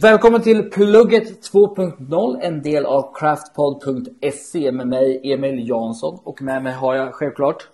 Välkommen 0.00 0.42
till 0.42 0.62
Plugget 0.62 1.52
2.0, 1.52 2.40
en 2.42 2.62
del 2.62 2.86
av 2.86 3.14
craftpod.se 3.14 4.72
med 4.72 4.88
mig 4.88 5.32
Emil 5.32 5.68
Jansson 5.68 6.20
och 6.24 6.42
med 6.42 6.62
mig 6.62 6.72
har 6.72 6.94
jag 6.94 7.14
självklart 7.14 7.66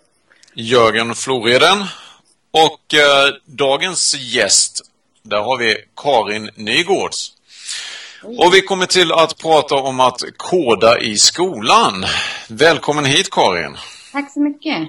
Jörgen 0.55 1.15
Floreden 1.15 1.79
och 2.51 2.95
eh, 2.95 3.35
dagens 3.45 4.15
gäst, 4.35 4.81
där 5.23 5.41
har 5.41 5.59
vi 5.59 5.77
Karin 5.97 6.51
Nygårds. 6.55 7.33
Och 8.23 8.55
vi 8.55 8.61
kommer 8.61 8.87
till 8.87 9.13
att 9.13 9.39
prata 9.39 9.75
om 9.75 10.01
att 10.01 10.23
koda 10.37 11.01
i 11.01 11.17
skolan. 11.17 12.05
Välkommen 12.49 13.05
hit 13.05 13.31
Karin. 13.31 13.77
Tack 14.13 14.33
så 14.33 14.41
mycket. 14.41 14.89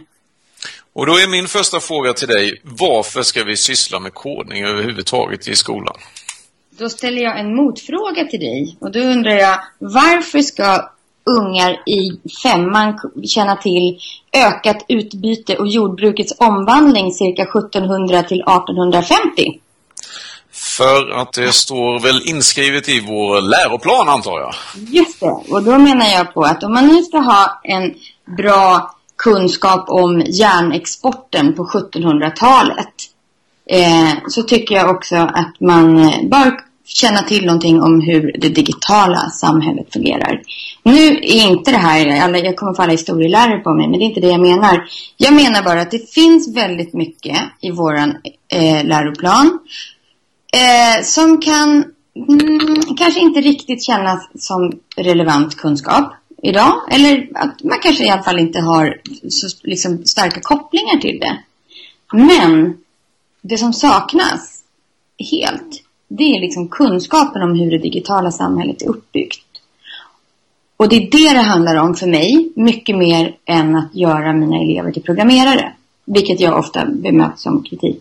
Och 0.94 1.06
då 1.06 1.18
är 1.18 1.28
min 1.28 1.48
första 1.48 1.80
fråga 1.80 2.14
till 2.14 2.28
dig, 2.28 2.62
varför 2.64 3.24
ska 3.24 3.44
vi 3.44 3.58
syssla 3.58 4.00
med 4.00 4.14
kodning 4.14 4.64
överhuvudtaget 4.64 5.48
i 5.48 5.56
skolan? 5.56 5.98
Då 6.80 6.90
ställer 6.90 7.22
jag 7.22 7.40
en 7.40 7.56
motfråga 7.56 8.26
till 8.26 8.40
dig. 8.40 8.78
Och 8.80 8.92
då 8.92 9.00
undrar 9.00 9.32
jag, 9.32 9.60
varför 9.80 10.40
ska 10.40 10.90
ungar 11.38 11.72
i 11.72 12.20
femman 12.44 13.00
känna 13.24 13.56
till 13.56 14.00
ökat 14.34 14.86
utbyte 14.88 15.56
och 15.56 15.68
jordbrukets 15.68 16.34
omvandling 16.38 17.12
cirka 17.12 17.44
1700 17.44 18.24
till 18.24 18.42
1850? 18.42 19.60
För 20.52 21.10
att 21.22 21.34
det 21.34 21.54
står 21.54 22.00
väl 22.00 22.22
inskrivet 22.26 22.90
i 22.90 23.00
vår 23.00 23.42
läroplan 23.42 24.10
antar 24.10 24.40
jag? 24.40 24.54
Just 24.76 25.20
det, 25.20 25.32
och 25.50 25.64
då 25.64 25.78
menar 25.78 26.06
jag 26.06 26.34
på 26.34 26.44
att 26.44 26.64
om 26.64 26.74
man 26.74 26.88
nu 26.88 27.04
ska 27.04 27.18
ha 27.18 27.62
en 27.64 27.94
bra 28.38 28.96
kunskap 29.16 29.90
om 29.90 30.22
järnexporten 30.28 31.56
på 31.56 31.64
1700-talet 31.64 32.94
eh, 33.70 34.14
så 34.28 34.44
tycker 34.44 34.76
jag 34.76 34.90
också 34.90 35.16
att 35.16 35.60
man 35.60 35.98
eh, 35.98 36.24
bör 36.24 36.69
känna 36.94 37.22
till 37.22 37.46
någonting 37.46 37.82
om 37.82 38.02
hur 38.02 38.36
det 38.38 38.50
digitala 38.50 39.30
samhället 39.30 39.94
fungerar. 39.94 40.42
Nu 40.84 41.08
är 41.08 41.48
inte 41.48 41.72
det 41.72 41.78
här, 41.78 42.06
jag 42.46 42.58
kommer 42.58 42.74
få 42.74 42.82
alla 42.82 42.92
historielärare 42.92 43.58
på 43.58 43.74
mig, 43.74 43.88
men 43.88 44.00
det 44.00 44.06
är 44.06 44.08
inte 44.08 44.22
det 44.22 44.28
jag 44.28 44.42
menar. 44.42 44.84
Jag 45.18 45.34
menar 45.34 45.64
bara 45.64 45.82
att 45.82 45.92
det 45.92 46.14
finns 46.14 46.56
väldigt 46.56 46.94
mycket 46.94 47.38
i 47.62 47.72
vår 47.72 47.96
eh, 48.48 48.84
läroplan 48.86 49.60
eh, 50.54 51.04
som 51.04 51.42
kan 51.42 51.84
mm, 52.30 52.96
kanske 52.98 53.20
inte 53.20 53.42
riktigt 53.42 53.84
kännas 53.84 54.30
som 54.36 54.72
relevant 54.96 55.58
kunskap 55.58 56.14
idag. 56.44 56.74
Eller 56.92 57.30
att 57.36 57.64
man 57.64 57.80
kanske 57.82 58.06
i 58.06 58.10
alla 58.10 58.24
fall 58.24 58.40
inte 58.40 58.60
har 58.60 59.02
så 59.30 59.48
liksom, 59.64 60.06
starka 60.06 60.42
kopplingar 60.42 60.98
till 60.98 61.20
det. 61.20 61.38
Men 62.14 62.78
det 63.42 63.58
som 63.58 63.74
saknas 63.74 64.64
helt 65.32 65.84
det 66.10 66.24
är 66.24 66.42
liksom 66.42 66.68
kunskapen 66.68 67.42
om 67.42 67.56
hur 67.56 67.72
det 67.72 67.78
digitala 67.78 68.32
samhället 68.32 68.82
är 68.82 68.90
uppbyggt. 68.90 69.46
Och 70.78 70.90
det 70.90 70.96
är 70.96 71.12
det 71.12 71.34
det 71.34 71.42
handlar 71.42 71.76
om 71.76 71.96
för 71.96 72.08
mig, 72.08 72.52
mycket 72.56 72.98
mer 72.98 73.36
än 73.46 73.76
att 73.76 73.96
göra 73.96 74.34
mina 74.34 74.58
elever 74.58 74.92
till 74.92 75.04
programmerare. 75.04 75.74
Vilket 76.06 76.40
jag 76.40 76.60
ofta 76.60 76.86
bemöts 76.86 77.44
som 77.44 77.64
kritik. 77.64 78.00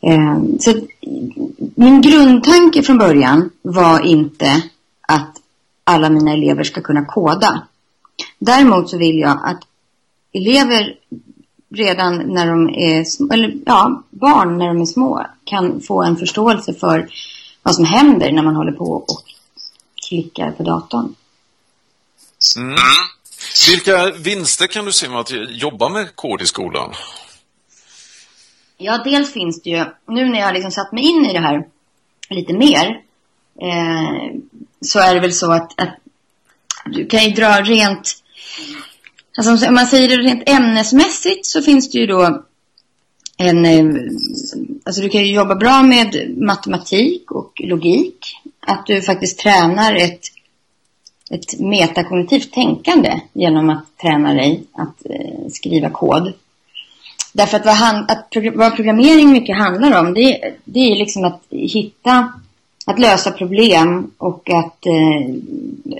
Ehm, 0.00 0.58
så 0.58 0.74
min 1.74 2.00
grundtanke 2.00 2.82
från 2.82 2.98
början 2.98 3.50
var 3.62 4.06
inte 4.06 4.62
att 5.08 5.36
alla 5.84 6.10
mina 6.10 6.32
elever 6.32 6.64
ska 6.64 6.80
kunna 6.80 7.04
koda. 7.04 7.62
Däremot 8.38 8.90
så 8.90 8.98
vill 8.98 9.18
jag 9.18 9.38
att 9.44 9.60
elever 10.32 10.94
redan 11.74 12.18
när 12.18 12.46
de 12.46 12.68
är, 12.68 13.04
eller 13.32 13.54
ja, 13.66 14.02
barn 14.10 14.58
när 14.58 14.66
de 14.66 14.80
är 14.80 14.86
små 14.86 15.26
kan 15.54 15.80
få 15.80 16.02
en 16.02 16.16
förståelse 16.16 16.74
för 16.74 17.08
vad 17.62 17.74
som 17.74 17.84
händer 17.84 18.32
när 18.32 18.42
man 18.42 18.56
håller 18.56 18.72
på 18.72 19.04
och 19.08 19.22
klickar 20.08 20.50
på 20.50 20.62
datorn. 20.62 21.14
Mm. 22.56 22.78
Vilka 23.70 24.10
vinster 24.10 24.66
kan 24.66 24.84
du 24.84 24.92
se 24.92 25.08
med 25.08 25.20
att 25.20 25.30
jobba 25.48 25.88
med 25.88 26.16
kod 26.16 26.42
i 26.42 26.46
skolan? 26.46 26.92
Ja, 28.76 29.02
dels 29.04 29.32
finns 29.32 29.62
det 29.62 29.70
ju, 29.70 29.84
nu 30.08 30.28
när 30.28 30.38
jag 30.38 30.46
har 30.46 30.52
liksom 30.52 30.70
satt 30.70 30.92
mig 30.92 31.04
in 31.04 31.26
i 31.26 31.32
det 31.32 31.40
här 31.40 31.64
lite 32.30 32.52
mer, 32.52 33.00
eh, 33.60 34.40
så 34.80 34.98
är 34.98 35.14
det 35.14 35.20
väl 35.20 35.32
så 35.32 35.52
att, 35.52 35.80
att 35.80 35.96
du 36.86 37.06
kan 37.06 37.24
ju 37.24 37.30
dra 37.30 37.62
rent 37.62 38.24
Alltså 39.36 39.68
om 39.68 39.74
man 39.74 39.86
säger 39.86 40.08
det 40.08 40.16
rent 40.16 40.48
ämnesmässigt 40.48 41.46
så 41.46 41.62
finns 41.62 41.90
det 41.90 41.98
ju 41.98 42.06
då 42.06 42.44
en... 43.36 43.64
Eh, 43.64 43.84
alltså 44.84 45.02
du 45.02 45.08
kan 45.08 45.20
ju 45.20 45.34
jobba 45.34 45.54
bra 45.54 45.82
med 45.82 46.34
matematik 46.36 47.30
och 47.30 47.60
logik. 47.64 48.36
Att 48.66 48.86
du 48.86 49.02
faktiskt 49.02 49.38
tränar 49.38 49.94
ett, 49.94 50.20
ett 51.30 51.60
metakognitivt 51.60 52.52
tänkande 52.52 53.20
genom 53.32 53.70
att 53.70 53.98
träna 54.02 54.34
dig 54.34 54.62
att 54.72 55.06
eh, 55.10 55.48
skriva 55.50 55.90
kod. 55.90 56.32
Därför 57.32 57.56
att 57.56 57.66
vad, 57.66 57.74
han, 57.74 58.04
att 58.08 58.32
vad 58.54 58.76
programmering 58.76 59.32
mycket 59.32 59.56
handlar 59.56 60.00
om 60.00 60.14
det, 60.14 60.54
det 60.64 60.80
är 60.80 60.96
liksom 60.96 61.24
att 61.24 61.42
hitta, 61.50 62.32
att 62.86 62.98
lösa 62.98 63.30
problem 63.30 64.10
och 64.18 64.50
att 64.50 64.86
eh, 64.86 65.34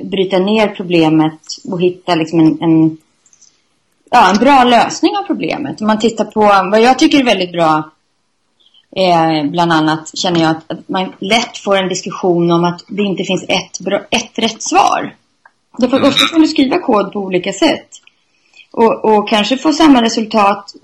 bryta 0.05 0.39
ner 0.39 0.69
problemet 0.69 1.41
och 1.65 1.83
hitta 1.83 2.15
liksom 2.15 2.41
en, 2.41 2.62
en 2.62 2.99
ja, 4.14 4.30
en 4.30 4.38
bra 4.38 4.64
lösning 4.64 5.16
av 5.16 5.22
problemet. 5.22 5.80
Om 5.80 5.86
man 5.86 5.98
tittar 5.98 6.25
på 6.25 6.41
vad 6.41 6.80
jag 6.80 6.98
tycker 6.98 7.20
är 7.20 7.25
väldigt 7.25 7.52
bra 7.52 7.91
eh, 8.97 9.50
bland 9.50 9.72
annat 9.72 10.19
känner 10.19 10.41
jag 10.41 10.50
att, 10.50 10.70
att, 10.70 10.88
man 10.88 11.12
lätt 11.19 11.58
får 11.58 11.76
en 11.76 11.88
diskussion 11.88 12.50
om 12.50 12.64
att 12.64 12.84
det 12.88 13.03
inte 13.03 13.24
finns 13.24 13.44
ett, 13.48 13.80
bra, 13.80 14.00
ett 14.10 14.38
rätt 14.38 14.62
svar. 14.62 15.14
Därför 15.78 15.97
mm. 15.97 16.08
ofta 16.08 16.26
kan 16.26 16.41
du 16.41 16.48
skriva 16.48 16.78
kod 16.78 17.12
på 17.12 17.20
olika 17.20 17.53
sätt. 17.53 17.88
Och, 18.70 19.04
och, 19.04 19.28
kanske 19.28 19.56
få 19.56 19.72
samma 19.72 20.03
resultat 20.03 20.74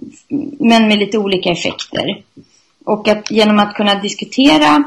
men 0.59 0.89
med 0.89 0.99
lite 0.99 1.19
olika 1.19 1.51
effekter. 1.51 2.23
Och 2.85 3.09
att 3.09 3.31
genom 3.31 3.59
att 3.59 3.75
kunna 3.75 3.95
diskutera 3.95 4.85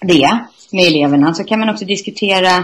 det 0.00 0.44
med 0.72 0.86
eleverna 0.86 1.34
så 1.34 1.44
kan 1.44 1.60
man 1.60 1.68
också 1.68 1.84
diskutera 1.84 2.56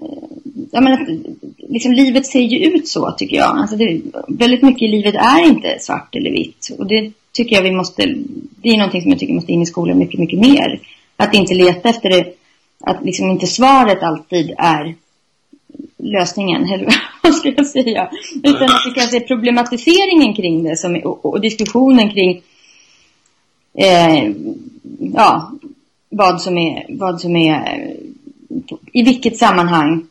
eh, 0.00 0.29
ja, 0.70 0.80
men 0.80 1.24
liksom, 1.56 1.92
livet 1.92 2.26
ser 2.26 2.40
ju 2.40 2.58
ut 2.58 2.88
så 2.88 3.10
tycker 3.10 3.36
jag. 3.36 3.58
Alltså 3.58 3.76
det, 3.76 4.00
väldigt 4.28 4.62
mycket 4.62 4.82
i 4.82 4.88
livet 4.88 5.14
är 5.14 5.46
inte 5.46 5.78
svart 5.80 6.16
eller 6.16 6.30
vitt. 6.30 6.68
Och 6.78 6.86
det 6.86 7.12
tycker 7.32 7.56
jag 7.56 7.62
vi 7.62 7.72
måste, 7.72 8.14
det 8.62 8.68
är 8.68 8.76
någonting 8.76 9.02
som 9.02 9.10
jag 9.10 9.20
tycker 9.20 9.34
måste 9.34 9.52
in 9.52 9.62
i 9.62 9.66
skolan 9.66 9.98
mycket, 9.98 10.20
mycket 10.20 10.38
mer. 10.38 10.80
Att 11.16 11.34
inte 11.34 11.54
leta 11.54 11.88
efter 11.88 12.10
det, 12.10 12.34
att 12.80 13.04
liksom 13.04 13.30
inte 13.30 13.46
svaret 13.46 14.02
alltid 14.02 14.54
är 14.58 14.94
lösningen, 15.96 16.64
eller 16.64 16.94
vad 17.22 17.34
ska 17.34 17.52
jag 17.56 17.66
säga? 17.66 18.10
Utan 18.42 18.64
att 18.64 18.84
det 18.84 19.00
kanske 19.00 19.16
är 19.16 19.20
problematiseringen 19.26 20.34
kring 20.34 20.62
det 20.64 20.76
som, 20.76 21.00
och, 21.04 21.26
och 21.26 21.40
diskussionen 21.40 22.10
kring 22.10 22.42
eh, 23.74 24.32
ja, 25.14 25.52
vad 26.08 26.40
som 26.40 26.58
är, 26.58 26.86
vad 26.88 27.20
som 27.20 27.36
är 27.36 27.94
i 28.92 29.02
vilket 29.02 29.36
sammanhang 29.36 30.06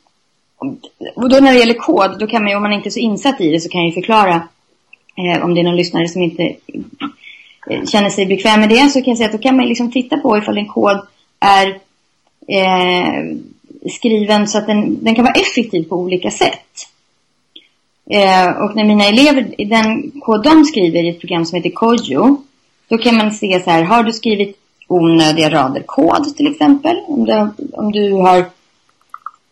och 1.16 1.30
då 1.30 1.40
när 1.40 1.53
det 1.53 1.59
gäller 1.59 1.74
kod, 1.74 2.20
då 2.20 2.28
kan 2.28 2.42
man 2.42 2.50
ju, 2.50 2.56
om 2.56 2.64
man 2.64 2.74
inte 2.74 2.90
är 2.90 2.92
så 2.92 3.00
insatt 3.00 3.42
i 3.42 3.52
det, 3.52 3.59
så 3.59 3.70
kan 3.70 3.81
jag 3.81 3.88
ju 3.88 3.94
förklara 3.94 4.47
eh, 5.18 5.44
om 5.44 5.53
det 5.53 5.62
är 5.62 5.64
någon 5.64 5.75
lyssnare 5.75 6.08
som 6.08 6.22
inte 6.22 6.44
eh, 7.70 7.86
känner 7.86 8.09
sig 8.09 8.25
bekväm 8.25 8.59
med 8.59 8.70
det, 8.70 8.90
så 8.90 9.02
kan 9.02 9.12
jag 9.12 9.18
säga 9.18 9.28
att 9.28 9.36
då 9.36 9.38
kan 9.38 9.56
man 9.56 9.68
liksom 9.68 9.92
titta 9.92 10.18
på 10.18 10.38
ifall 10.38 10.58
en 10.58 10.68
kod 10.68 11.00
är 11.40 11.68
eh, 12.47 13.36
skriven 13.92 14.47
så 14.47 14.58
att 14.58 14.68
den, 14.68 15.03
den 15.03 15.16
kan 15.16 15.25
vara 15.25 15.34
effektiv 15.34 15.84
på 15.84 15.96
olika 15.96 16.31
sätt. 16.31 16.88
Eh, 18.09 18.50
och 18.50 18.76
när 18.76 18.84
mina 18.84 19.06
elever, 19.06 19.62
i 19.62 19.66
den 19.66 20.12
kod 20.12 20.44
de 20.44 20.66
skriver 20.66 21.03
i 21.03 21.09
ett 21.09 21.20
program 21.20 21.46
som 21.46 21.56
heter 21.56 21.70
Kojo, 21.70 22.38
då 22.88 22.97
kan 22.97 23.16
man 23.16 23.31
se 23.31 23.62
så 23.64 23.70
här, 23.70 23.84
har 23.84 24.03
du 24.03 24.14
skrivit 24.14 24.58
onödiga 24.88 25.50
rader 25.50 25.84
kod 25.86 26.38
till 26.38 26.52
exempel? 26.52 26.97
Om 27.08 27.26
du, 27.26 27.50
om 27.73 27.91
du 27.91 28.11
har 28.11 28.46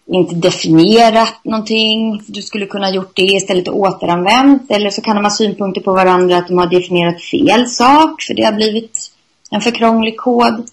inte 0.08 0.36
definierat 0.36 1.40
någonting. 1.44 2.22
Du 2.28 2.42
skulle 2.42 2.66
kunna 2.66 2.90
gjort 2.90 3.12
det 3.16 3.22
istället 3.22 3.68
och 3.68 3.80
återanvänt. 3.80 4.72
Eller 4.72 4.90
så 4.90 5.02
kan 5.02 5.16
de 5.16 5.24
ha 5.24 5.32
synpunkter 5.32 5.82
på 5.82 5.94
varandra 5.94 6.38
att 6.38 6.48
de 6.48 6.58
har 6.58 6.68
definierat 6.68 7.22
fel 7.22 7.68
sak. 7.68 8.22
För 8.22 8.34
det 8.34 8.44
har 8.44 8.54
blivit 8.54 9.12
en 9.52 9.62
för 9.62 9.72
krånglig 9.72 10.18
kod. 10.18 10.68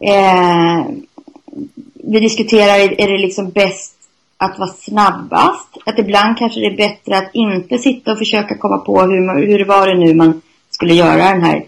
Eh, 0.00 0.84
vi 1.94 2.20
diskuterar, 2.20 3.00
är 3.00 3.08
det 3.08 3.18
liksom 3.18 3.50
bäst 3.50 3.94
att 4.36 4.58
vara 4.58 4.70
snabbast? 4.70 5.68
Att 5.86 5.98
ibland 5.98 6.38
kanske 6.38 6.60
det 6.60 6.66
är 6.66 6.76
bättre 6.76 7.18
att 7.18 7.30
inte 7.34 7.78
sitta 7.78 8.12
och 8.12 8.18
försöka 8.18 8.58
komma 8.58 8.78
på 8.78 9.00
hur, 9.02 9.46
hur 9.46 9.64
var 9.64 9.86
det 9.86 9.94
nu 9.94 10.14
man 10.14 10.42
skulle 10.70 10.94
göra 10.94 11.24
den 11.24 11.42
här 11.42 11.64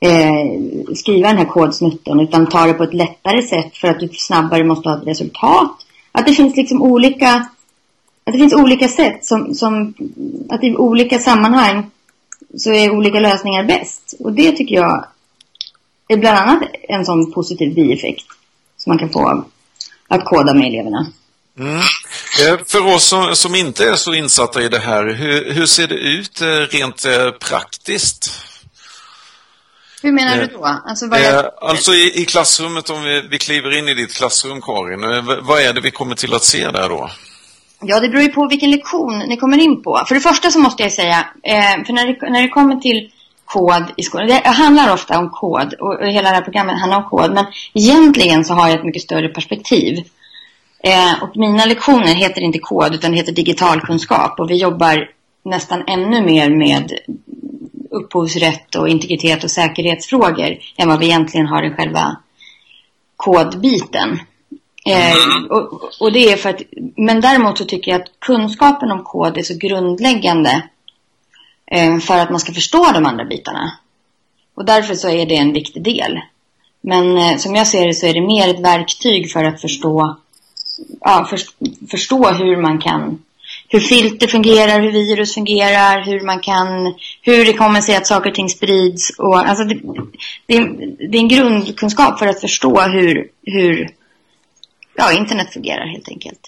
eh, 0.00 0.94
skriva 0.94 1.28
den 1.28 1.38
här 1.38 1.44
kodsnutten 1.44 2.20
utan 2.20 2.46
ta 2.46 2.66
det 2.66 2.74
på 2.74 2.82
ett 2.82 2.94
lättare 2.94 3.42
sätt 3.42 3.76
för 3.76 3.88
att 3.88 4.00
du 4.00 4.08
snabbare 4.08 4.64
måste 4.64 4.88
ha 4.88 4.98
ett 4.98 5.06
resultat. 5.06 5.72
Att 6.12 6.26
det 6.26 6.34
finns 6.34 6.56
liksom 6.56 6.82
olika 6.82 7.48
att 8.28 8.32
det 8.32 8.38
finns 8.38 8.54
olika 8.54 8.88
sätt 8.88 9.24
som, 9.24 9.54
som 9.54 9.94
att 10.48 10.64
i 10.64 10.76
olika 10.76 11.18
sammanhang 11.18 11.90
så 12.58 12.72
är 12.72 12.90
olika 12.90 13.20
lösningar 13.20 13.64
bäst. 13.64 14.14
Och 14.20 14.32
det 14.32 14.52
tycker 14.52 14.74
jag 14.74 15.06
är 16.08 16.16
bland 16.16 16.38
annat 16.38 16.62
en 16.88 17.04
sån 17.04 17.32
positiv 17.32 17.74
bieffekt 17.74 18.26
som 18.76 18.90
man 18.90 18.98
kan 18.98 19.10
få 19.10 19.30
av 19.30 19.44
att 20.08 20.24
koda 20.24 20.54
med 20.54 20.66
eleverna. 20.66 21.06
Mm. 21.58 21.76
Eh, 21.76 22.58
för 22.66 22.94
oss 22.94 23.04
som, 23.04 23.36
som, 23.36 23.54
inte 23.54 23.84
är 23.84 23.94
så 23.94 24.14
insatta 24.14 24.62
i 24.62 24.68
det 24.68 24.78
här, 24.78 25.06
hur, 25.06 25.52
hur 25.52 25.66
ser 25.66 25.88
det 25.88 25.94
ut 25.94 26.40
eh, 26.40 26.46
rent 26.46 27.04
eh, 27.04 27.30
praktiskt? 27.30 28.30
Hur 30.02 30.12
menar 30.12 30.36
du 30.36 30.46
då? 30.46 30.64
Alltså, 30.64 31.06
jag... 31.06 31.50
alltså 31.60 31.92
i, 31.92 32.22
i, 32.22 32.24
klassrummet, 32.24 32.90
om 32.90 33.02
vi, 33.02 33.22
vi 33.30 33.38
kliver 33.38 33.78
in 33.78 33.88
i 33.88 33.94
ditt 33.94 34.12
klassrum 34.12 34.60
Karin, 34.60 35.00
vad 35.42 35.60
är 35.60 35.72
det 35.72 35.80
vi 35.80 35.90
kommer 35.90 36.14
till 36.14 36.34
att 36.34 36.44
se 36.44 36.70
där 36.70 36.88
då? 36.88 37.10
Ja, 37.80 38.00
det 38.00 38.08
beror 38.08 38.22
ju 38.22 38.28
på 38.28 38.48
vilken 38.48 38.70
lektion 38.70 39.18
ni 39.18 39.36
kommer 39.36 39.58
in 39.58 39.82
på. 39.82 40.04
För 40.08 40.14
det 40.14 40.20
första 40.20 40.50
så 40.50 40.58
måste 40.58 40.82
jag 40.82 40.92
säga, 40.92 41.26
eh, 41.42 41.84
för 41.86 41.92
när 41.92 42.06
det, 42.06 42.30
när 42.30 42.42
det 42.42 42.48
kommer 42.48 42.76
till 42.76 43.10
kod 43.44 43.84
i 43.96 44.02
skolan, 44.02 44.26
det 44.26 44.48
handlar 44.48 44.92
ofta 44.92 45.18
om 45.18 45.30
kod 45.30 45.74
och, 45.74 46.06
hela 46.06 46.28
det 46.28 46.34
här 46.34 46.42
programmet 46.42 46.80
handlar 46.80 46.98
om 46.98 47.08
kod, 47.10 47.32
men 47.32 47.46
egentligen 47.74 48.44
så 48.44 48.54
har 48.54 48.68
jag 48.68 48.78
ett 48.78 48.84
mycket 48.84 49.02
större 49.02 49.28
perspektiv. 49.28 50.04
Eh, 50.82 51.22
och 51.22 51.36
mina 51.36 51.64
lektioner 51.64 52.14
heter 52.14 52.40
inte 52.40 52.58
kod 52.58 52.94
utan 52.94 53.12
heter 53.12 53.32
digitalkunskap 53.32 54.40
och 54.40 54.50
vi 54.50 54.56
jobbar 54.56 55.10
nästan 55.44 55.84
ännu 55.86 56.22
mer 56.22 56.50
med 56.50 56.92
upphovsrätt 57.90 58.74
och 58.74 58.88
integritet 58.88 59.44
och 59.44 59.50
säkerhetsfrågor 59.50 60.58
än 60.76 60.88
vad 60.88 60.98
vi 60.98 61.06
egentligen 61.06 61.46
har 61.46 61.62
i 61.62 61.74
själva 61.74 62.16
kodbiten. 63.16 64.20
Eh, 64.86 65.12
mm. 65.12 65.46
och, 65.50 65.82
och, 66.00 66.12
det 66.12 66.32
är 66.32 66.36
för 66.36 66.50
att, 66.50 66.62
men 66.96 67.20
däremot 67.20 67.58
så 67.58 67.64
tycker 67.64 67.90
jag 67.90 68.00
att 68.00 68.08
kunskapen 68.18 68.90
om 68.90 69.04
kod 69.04 69.38
är 69.38 69.42
så 69.42 69.54
grundläggande 69.54 70.62
eh, 71.66 71.98
för 71.98 72.18
att 72.18 72.30
man 72.30 72.40
ska 72.40 72.52
förstå 72.52 72.92
de 72.92 73.06
andra 73.06 73.24
bitarna. 73.24 73.72
Och 74.54 74.64
därför 74.64 74.94
så 74.94 75.08
är 75.08 75.26
det 75.26 75.36
en 75.36 75.52
viktig 75.52 75.82
del. 75.82 76.20
Men 76.80 77.18
eh, 77.18 77.36
som 77.36 77.54
jag 77.54 77.66
ser 77.66 77.86
det 77.86 77.94
så 77.94 78.06
är 78.06 78.14
det 78.14 78.20
mer 78.20 78.48
ett 78.48 78.60
verktyg 78.60 79.32
för 79.32 79.44
att 79.44 79.60
förstå, 79.60 80.16
ja, 81.00 81.26
för, 81.30 81.40
förstå 81.90 82.28
hur 82.28 82.56
man 82.56 82.78
kan 82.80 83.22
hur 83.68 83.80
filter 83.80 84.26
fungerar, 84.26 84.80
hur 84.80 84.92
virus 84.92 85.34
fungerar, 85.34 86.04
hur 86.04 86.20
man 86.20 86.40
kan, 86.40 86.94
hur 87.22 87.44
det 87.44 87.52
kommer 87.52 87.80
sig 87.80 87.96
att 87.96 88.06
saker 88.06 88.30
och 88.30 88.36
ting 88.36 88.48
sprids. 88.48 89.10
Och, 89.18 89.38
alltså 89.38 89.64
det, 89.64 89.80
det, 90.46 90.56
är, 90.56 90.60
det 91.10 91.18
är 91.18 91.22
en 91.22 91.28
grundkunskap 91.28 92.18
för 92.18 92.26
att 92.26 92.40
förstå 92.40 92.80
hur, 92.80 93.28
hur 93.42 93.90
ja, 94.96 95.12
internet 95.12 95.52
fungerar 95.52 95.86
helt 95.86 96.08
enkelt. 96.08 96.40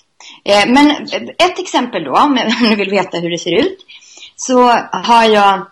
Eh, 0.44 0.68
men 0.68 0.90
ett 1.38 1.58
exempel 1.58 2.04
då, 2.04 2.12
om 2.16 2.38
ni 2.62 2.74
vill 2.74 2.90
veta 2.90 3.18
hur 3.18 3.30
det 3.30 3.38
ser 3.38 3.60
ut, 3.60 3.78
så 4.36 4.62
har 4.92 5.24
jag 5.24 5.66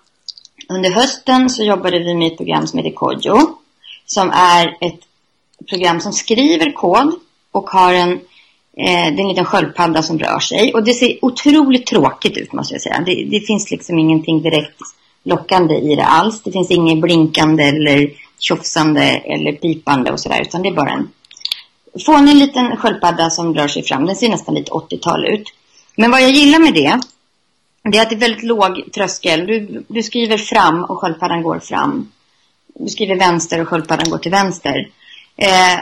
under 0.68 0.90
hösten 0.90 1.50
så 1.50 1.64
jobbade 1.64 1.98
vi 1.98 2.14
med 2.14 2.32
ett 2.32 2.36
program 2.36 2.66
som 2.66 2.78
heter 2.78 2.96
Kojo, 2.96 3.38
som 4.06 4.30
är 4.30 4.76
ett 4.80 5.00
program 5.68 6.00
som 6.00 6.12
skriver 6.12 6.72
kod 6.72 7.14
och 7.52 7.70
har 7.70 7.94
en 7.94 8.20
eh, 8.78 9.14
det 9.14 9.20
är 9.20 9.20
en 9.20 9.28
liten 9.28 9.44
sköldpadda 9.44 10.02
som 10.02 10.18
rör 10.18 10.38
sig. 10.38 10.74
Och 10.74 10.84
det 10.84 10.92
ser 10.92 11.24
otroligt 11.24 11.86
tråkigt 11.86 12.36
ut 12.36 12.52
måste 12.52 12.74
jag 12.74 12.80
säga. 12.80 13.02
Det, 13.06 13.24
det 13.30 13.40
finns 13.40 13.70
liksom 13.70 13.98
ingenting 13.98 14.42
direkt 14.42 14.80
lockande 15.24 15.74
i 15.74 15.94
det 15.94 16.04
alls. 16.04 16.42
Det 16.42 16.52
finns 16.52 16.70
inget 16.70 17.00
blinkande 17.00 17.64
eller 17.64 18.10
tjofsande 18.38 19.02
eller 19.02 19.52
pipande 19.52 20.12
och 20.12 20.20
sådär. 20.20 20.42
Utan 20.42 20.62
det 20.62 20.68
är 20.68 20.74
bara 20.74 20.90
en 20.90 21.08
fånig 22.06 22.34
liten 22.34 22.76
sköldpadda 22.76 23.30
som 23.30 23.54
rör 23.54 23.68
sig 23.68 23.82
fram. 23.82 24.06
Den 24.06 24.16
ser 24.16 24.28
nästan 24.28 24.54
lite 24.54 24.70
80-tal 24.70 25.26
ut. 25.26 25.54
Men 25.96 26.10
vad 26.10 26.22
jag 26.22 26.30
gillar 26.30 26.58
med 26.58 26.74
det, 26.74 27.00
det 27.92 27.98
är 27.98 28.02
att 28.02 28.10
det 28.10 28.16
är 28.16 28.20
väldigt 28.20 28.42
låg 28.42 28.92
tröskel. 28.94 29.46
Du, 29.46 29.84
du 29.88 30.02
skriver 30.02 30.38
fram 30.38 30.84
och 30.84 31.00
sköldpaddan 31.00 31.42
går 31.42 31.58
fram. 31.58 32.12
Du 32.74 32.88
skriver 32.88 33.16
vänster 33.16 33.60
och 33.60 33.68
sköldpaddan 33.68 34.10
går 34.10 34.18
till 34.18 34.30
vänster. 34.30 34.88
Eh, 35.36 35.78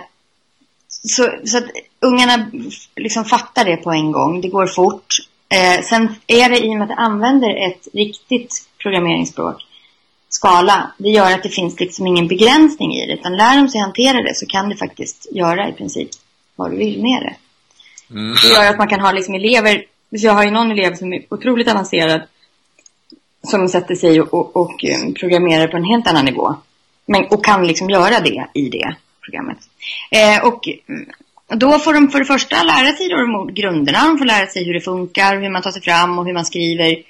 så, 1.09 1.31
så 1.45 1.59
att 1.59 1.65
ungarna 2.01 2.51
liksom 2.97 3.25
fattar 3.25 3.65
det 3.65 3.77
på 3.77 3.91
en 3.91 4.13
gång. 4.13 4.41
Det 4.41 4.49
går 4.49 4.67
fort. 4.67 5.15
Eh, 5.55 5.85
sen 5.85 6.15
är 6.27 6.51
det 6.51 6.65
i 6.65 6.69
och 6.69 6.79
med 6.79 6.83
att 6.83 6.91
jag 6.91 6.99
använder 6.99 7.69
ett 7.69 7.89
riktigt 7.93 8.69
programmeringsspråk 8.79 9.67
skala, 10.29 10.91
det 10.99 11.09
gör 11.09 11.33
att 11.33 11.43
det 11.43 11.49
finns 11.49 11.81
liksom 11.81 12.07
ingen 12.07 12.29
begränsning 12.29 12.95
i 12.95 13.07
det. 13.07 13.13
Utan 13.13 13.37
lär 13.37 13.57
de 13.57 13.69
sig 13.69 13.81
hantera 13.81 14.23
det 14.23 14.35
så 14.35 14.47
kan 14.47 14.69
det 14.69 14.77
faktiskt 14.77 15.27
göra 15.33 15.69
i 15.69 15.73
princip 15.73 16.09
vad 16.57 16.71
du 16.71 16.77
vill 16.77 17.03
med 17.03 17.23
det. 17.23 17.35
Mm. 18.15 18.35
Det 18.43 18.49
gör 18.49 18.71
att 18.71 18.79
man 18.79 18.89
kan 18.89 19.01
ha 19.01 19.13
liksom 19.13 19.35
elever, 19.35 19.85
jag 20.11 20.33
har 20.33 20.45
ju 20.45 20.51
någon 20.51 20.71
elev 20.71 20.95
som 20.95 21.13
är 21.13 21.23
otroligt 21.29 21.71
avancerad 21.71 22.23
som 23.43 23.69
sätter 23.69 23.95
sig 23.95 24.21
och, 24.21 24.35
och, 24.35 24.57
och 24.57 24.85
um, 24.85 25.15
programmerar 25.15 25.69
på 25.69 25.77
en 25.77 25.85
helt 25.85 26.07
annan 26.07 26.25
nivå. 26.25 26.55
Men, 27.07 27.25
och 27.25 27.45
kan 27.45 27.67
liksom 27.67 27.91
göra 27.91 28.21
det 28.21 28.47
i 28.55 28.69
det 28.69 28.97
programmet. 29.27 29.59
Eh, 30.11 30.47
och 30.47 30.69
mm, 30.89 31.07
då 31.49 31.79
får 31.79 31.95
de 31.95 32.11
för 32.11 32.19
det 32.19 32.25
första 32.25 32.63
lära 32.63 32.93
sig 32.97 33.09
då 33.09 33.45
grunderna, 33.45 34.09
de 34.09 34.19
får 34.19 34.25
lära 34.25 34.47
sig 34.47 34.65
hur 34.65 34.75
det 34.75 34.81
funkar, 34.81 35.41
hur 35.41 35.51
man 35.51 35.63
tar 35.63 35.71
sig 35.71 35.83
fram 35.83 36.19
och 36.19 36.27
hur 36.27 36.33
man 36.33 36.45
skriver 36.45 37.03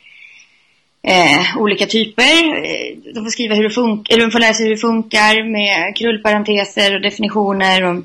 eh, 1.03 1.57
olika 1.59 1.87
typer. 1.87 2.65
Eh, 2.65 3.13
de 3.15 3.25
får 3.25 3.31
skriva 3.31 3.55
hur 3.55 3.63
det 3.63 3.71
funkar, 3.71 4.15
eller 4.15 4.25
de 4.25 4.33
får 4.33 4.39
lära 4.39 4.55
sig 4.55 4.65
hur 4.65 4.75
det 4.75 4.81
funkar 4.81 5.51
med 5.53 5.97
krullparenteser 5.97 6.95
och 6.95 7.01
definitioner 7.01 7.83
och 7.85 8.05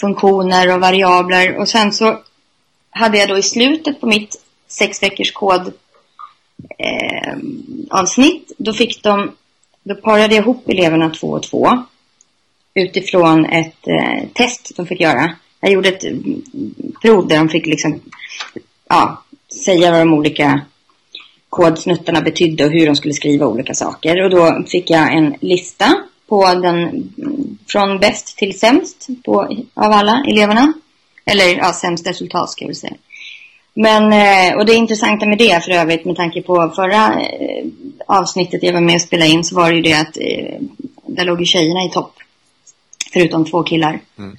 funktioner 0.00 0.74
och 0.74 0.80
variabler. 0.80 1.56
Och 1.56 1.68
sen 1.68 1.92
så 1.92 2.18
hade 2.90 3.18
jag 3.18 3.28
då 3.28 3.38
i 3.38 3.42
slutet 3.42 4.00
på 4.00 4.06
mitt 4.06 4.36
sex 4.68 5.02
veckors 5.02 5.32
kod 5.32 5.72
eh, 6.78 7.36
avsnitt, 7.90 8.52
då 8.58 8.72
fick 8.72 9.02
de, 9.02 9.32
då 9.82 9.94
parade 9.94 10.34
jag 10.34 10.42
ihop 10.42 10.68
eleverna 10.68 11.10
två 11.10 11.28
och 11.28 11.42
två 11.42 11.84
utifrån 12.74 13.44
ett 13.44 13.88
eh, 13.88 14.28
test 14.34 14.72
de 14.76 14.86
fick 14.86 15.00
göra. 15.00 15.34
Jag 15.60 15.72
gjorde 15.72 15.88
ett 15.88 16.04
mm, 16.04 16.42
prov 17.02 17.28
där 17.28 17.36
de 17.36 17.48
fick 17.48 17.66
liksom, 17.66 18.00
ja, 18.88 19.22
säga 19.64 19.90
vad 19.90 20.00
de 20.00 20.14
olika 20.14 20.60
kodsnuttarna 21.48 22.20
betydde 22.20 22.64
och 22.64 22.72
hur 22.72 22.86
de 22.86 22.96
skulle 22.96 23.14
skriva 23.14 23.46
olika 23.46 23.74
saker. 23.74 24.24
Och 24.24 24.30
då 24.30 24.64
fick 24.68 24.90
jag 24.90 25.16
en 25.16 25.34
lista 25.40 25.94
på 26.28 26.46
den 26.46 26.78
mm, 26.78 27.58
från 27.68 27.98
bäst 27.98 28.38
till 28.38 28.58
sämst 28.58 29.08
på, 29.24 29.40
av 29.74 29.92
alla 29.92 30.24
eleverna. 30.28 30.72
Eller 31.24 31.56
ja, 31.56 31.72
sämst 31.72 32.06
resultat 32.06 32.50
ska 32.50 32.64
jag 32.64 32.68
väl 32.68 32.76
säga. 32.76 32.96
Men, 33.74 34.12
eh, 34.12 34.56
och 34.56 34.66
det 34.66 34.74
intressanta 34.74 35.26
med 35.26 35.38
det 35.38 35.64
för 35.64 35.72
övrigt 35.72 36.04
med 36.04 36.16
tanke 36.16 36.42
på 36.42 36.72
förra 36.76 37.20
eh, 37.20 37.64
avsnittet 38.06 38.62
jag 38.62 38.72
var 38.72 38.80
med 38.80 38.94
och 38.94 39.00
spelade 39.00 39.30
in 39.30 39.44
så 39.44 39.54
var 39.56 39.70
det 39.70 39.76
ju 39.76 39.82
det 39.82 39.92
att 39.92 40.16
eh, 40.16 40.60
där 41.06 41.24
låg 41.24 41.40
ju 41.40 41.46
tjejerna 41.46 41.84
i 41.84 41.90
topp. 41.90 42.14
Förutom 43.12 43.44
två 43.44 43.62
killar. 43.62 44.00
Mm. 44.18 44.36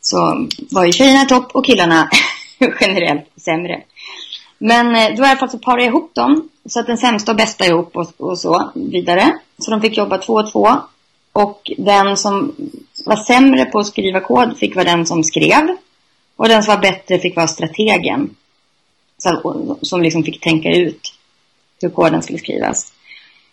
Så 0.00 0.48
var 0.70 0.84
ju 0.84 0.92
tjejerna 0.92 1.24
topp 1.24 1.50
och 1.52 1.64
killarna 1.64 2.10
generellt 2.80 3.26
sämre. 3.36 3.82
Men 4.58 4.96
eh, 4.96 5.16
då 5.16 5.22
i 5.22 5.26
alla 5.26 5.36
fall 5.36 5.50
så 5.50 5.58
parade 5.58 5.82
jag 5.82 5.90
ihop 5.90 6.14
dem. 6.14 6.48
Så 6.68 6.80
att 6.80 6.86
den 6.86 6.98
sämsta 6.98 7.32
och 7.32 7.36
bästa 7.36 7.66
ihop 7.66 7.96
och, 7.96 8.12
och 8.16 8.38
så 8.38 8.70
vidare. 8.74 9.38
Så 9.58 9.70
de 9.70 9.80
fick 9.80 9.96
jobba 9.96 10.18
två 10.18 10.32
och 10.32 10.52
två. 10.52 10.76
Och 11.32 11.70
den 11.78 12.16
som 12.16 12.54
var 13.06 13.16
sämre 13.16 13.64
på 13.64 13.78
att 13.78 13.86
skriva 13.86 14.20
kod 14.20 14.58
fick 14.58 14.76
vara 14.76 14.84
den 14.84 15.06
som 15.06 15.24
skrev. 15.24 15.76
Och 16.36 16.48
den 16.48 16.62
som 16.62 16.74
var 16.74 16.82
bättre 16.82 17.18
fick 17.18 17.36
vara 17.36 17.48
strategen. 17.48 18.36
Så, 19.18 19.76
som 19.82 20.02
liksom 20.02 20.24
fick 20.24 20.40
tänka 20.40 20.70
ut 20.70 21.14
hur 21.82 21.88
koden 21.90 22.22
skulle 22.22 22.38
skrivas. 22.38 22.92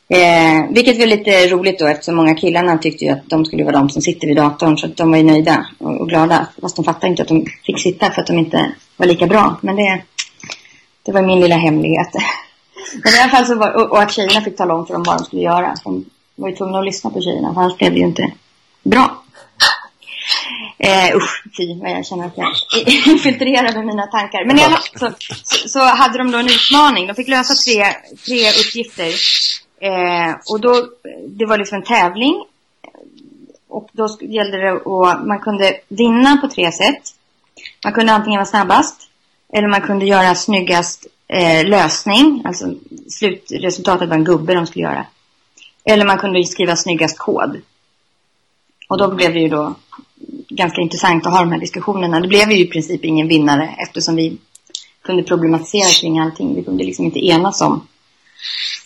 Eh, 0.09 0.69
vilket 0.69 0.99
var 0.99 1.05
lite 1.05 1.47
roligt 1.47 1.79
då 1.79 1.87
eftersom 1.87 2.15
många 2.15 2.35
killarna 2.35 2.77
tyckte 2.77 3.05
ju 3.05 3.11
att 3.11 3.29
de 3.29 3.45
skulle 3.45 3.63
vara 3.63 3.79
de 3.79 3.89
som 3.89 4.01
sitter 4.01 4.27
vid 4.27 4.37
datorn. 4.37 4.77
Så 4.77 4.85
att 4.85 4.97
de 4.97 5.11
var 5.11 5.17
ju 5.17 5.23
nöjda 5.23 5.65
och, 5.77 6.01
och 6.01 6.09
glada. 6.09 6.47
Fast 6.61 6.75
de 6.75 6.85
fattade 6.85 7.07
inte 7.07 7.21
att 7.21 7.27
de 7.27 7.45
fick 7.65 7.79
sitta 7.79 8.11
för 8.11 8.21
att 8.21 8.27
de 8.27 8.39
inte 8.39 8.71
var 8.97 9.05
lika 9.05 9.27
bra. 9.27 9.57
Men 9.61 9.75
det, 9.75 10.01
det 11.03 11.11
var 11.11 11.21
min 11.21 11.39
lilla 11.39 11.55
hemlighet. 11.55 12.09
Men 13.03 13.13
i 13.13 13.19
alla 13.19 13.31
fall 13.31 13.45
så 13.45 13.55
var, 13.55 13.71
och, 13.75 13.91
och 13.91 14.01
att 14.01 14.11
tjejerna 14.11 14.41
fick 14.41 14.57
tala 14.57 14.73
om 14.73 14.85
för 14.85 14.93
dem 14.93 15.03
vad 15.03 15.17
de 15.17 15.25
skulle 15.25 15.41
göra. 15.41 15.75
De 15.83 16.05
var 16.35 16.49
ju 16.49 16.55
tvungna 16.55 16.79
att 16.79 16.85
lyssna 16.85 17.09
på 17.09 17.21
tjejerna, 17.21 17.53
för 17.53 17.61
annars 17.61 17.77
blev 17.77 17.93
det 17.93 17.99
ju 17.99 18.05
inte 18.05 18.31
bra. 18.83 19.23
Eh, 20.77 21.15
usch, 21.15 21.43
fy 21.57 21.79
vad 21.81 21.91
jag 21.91 22.05
känner 22.05 22.25
att 22.25 22.37
jag 22.37 22.47
infiltrerade 23.07 23.83
mina 23.83 24.07
tankar. 24.07 24.45
Men 24.45 24.59
i 24.59 24.63
alla 24.63 24.75
fall 24.75 24.99
så, 24.99 25.11
så, 25.43 25.69
så, 25.69 25.79
hade 25.79 26.17
de 26.17 26.31
då 26.31 26.37
en 26.37 26.47
utmaning. 26.47 27.07
De 27.07 27.15
fick 27.15 27.27
lösa 27.27 27.53
tre, 27.53 27.85
tre 28.25 28.49
uppgifter. 28.49 29.13
Eh, 29.83 30.35
och 30.49 30.61
då, 30.61 30.89
det 31.27 31.45
var 31.45 31.57
liksom 31.57 31.77
en 31.77 31.83
tävling. 31.83 32.45
Och 33.67 33.89
då 33.91 34.17
gällde 34.21 34.57
det 34.57 34.71
att 34.71 35.25
man 35.25 35.39
kunde 35.39 35.79
vinna 35.87 36.37
på 36.37 36.47
tre 36.47 36.71
sätt. 36.71 37.01
Man 37.83 37.93
kunde 37.93 38.13
antingen 38.13 38.37
vara 38.37 38.45
snabbast. 38.45 39.09
Eller 39.53 39.67
man 39.67 39.81
kunde 39.81 40.05
göra 40.05 40.35
snyggast 40.35 41.07
eh, 41.27 41.67
lösning. 41.67 42.41
Alltså 42.45 42.73
slutresultatet 43.09 44.09
var 44.09 44.15
en 44.15 44.23
gubbe 44.23 44.53
de 44.53 44.67
skulle 44.67 44.83
göra. 44.83 45.05
Eller 45.85 46.05
man 46.05 46.17
kunde 46.17 46.43
skriva 46.43 46.75
snyggast 46.75 47.17
kod. 47.17 47.61
Och 48.89 48.97
då 48.97 49.15
blev 49.15 49.33
det 49.33 49.39
ju 49.39 49.49
då 49.49 49.75
ganska 50.49 50.81
intressant 50.81 51.25
att 51.25 51.33
ha 51.33 51.39
de 51.39 51.51
här 51.51 51.59
diskussionerna. 51.59 52.19
Det 52.19 52.27
blev 52.27 52.51
ju 52.51 52.57
i 52.57 52.67
princip 52.67 53.05
ingen 53.05 53.27
vinnare 53.27 53.75
eftersom 53.77 54.15
vi 54.15 54.37
kunde 55.01 55.23
problematisera 55.23 55.89
kring 56.01 56.19
allting. 56.19 56.55
Vi 56.55 56.63
kunde 56.63 56.83
liksom 56.83 57.05
inte 57.05 57.25
enas 57.25 57.61
om 57.61 57.87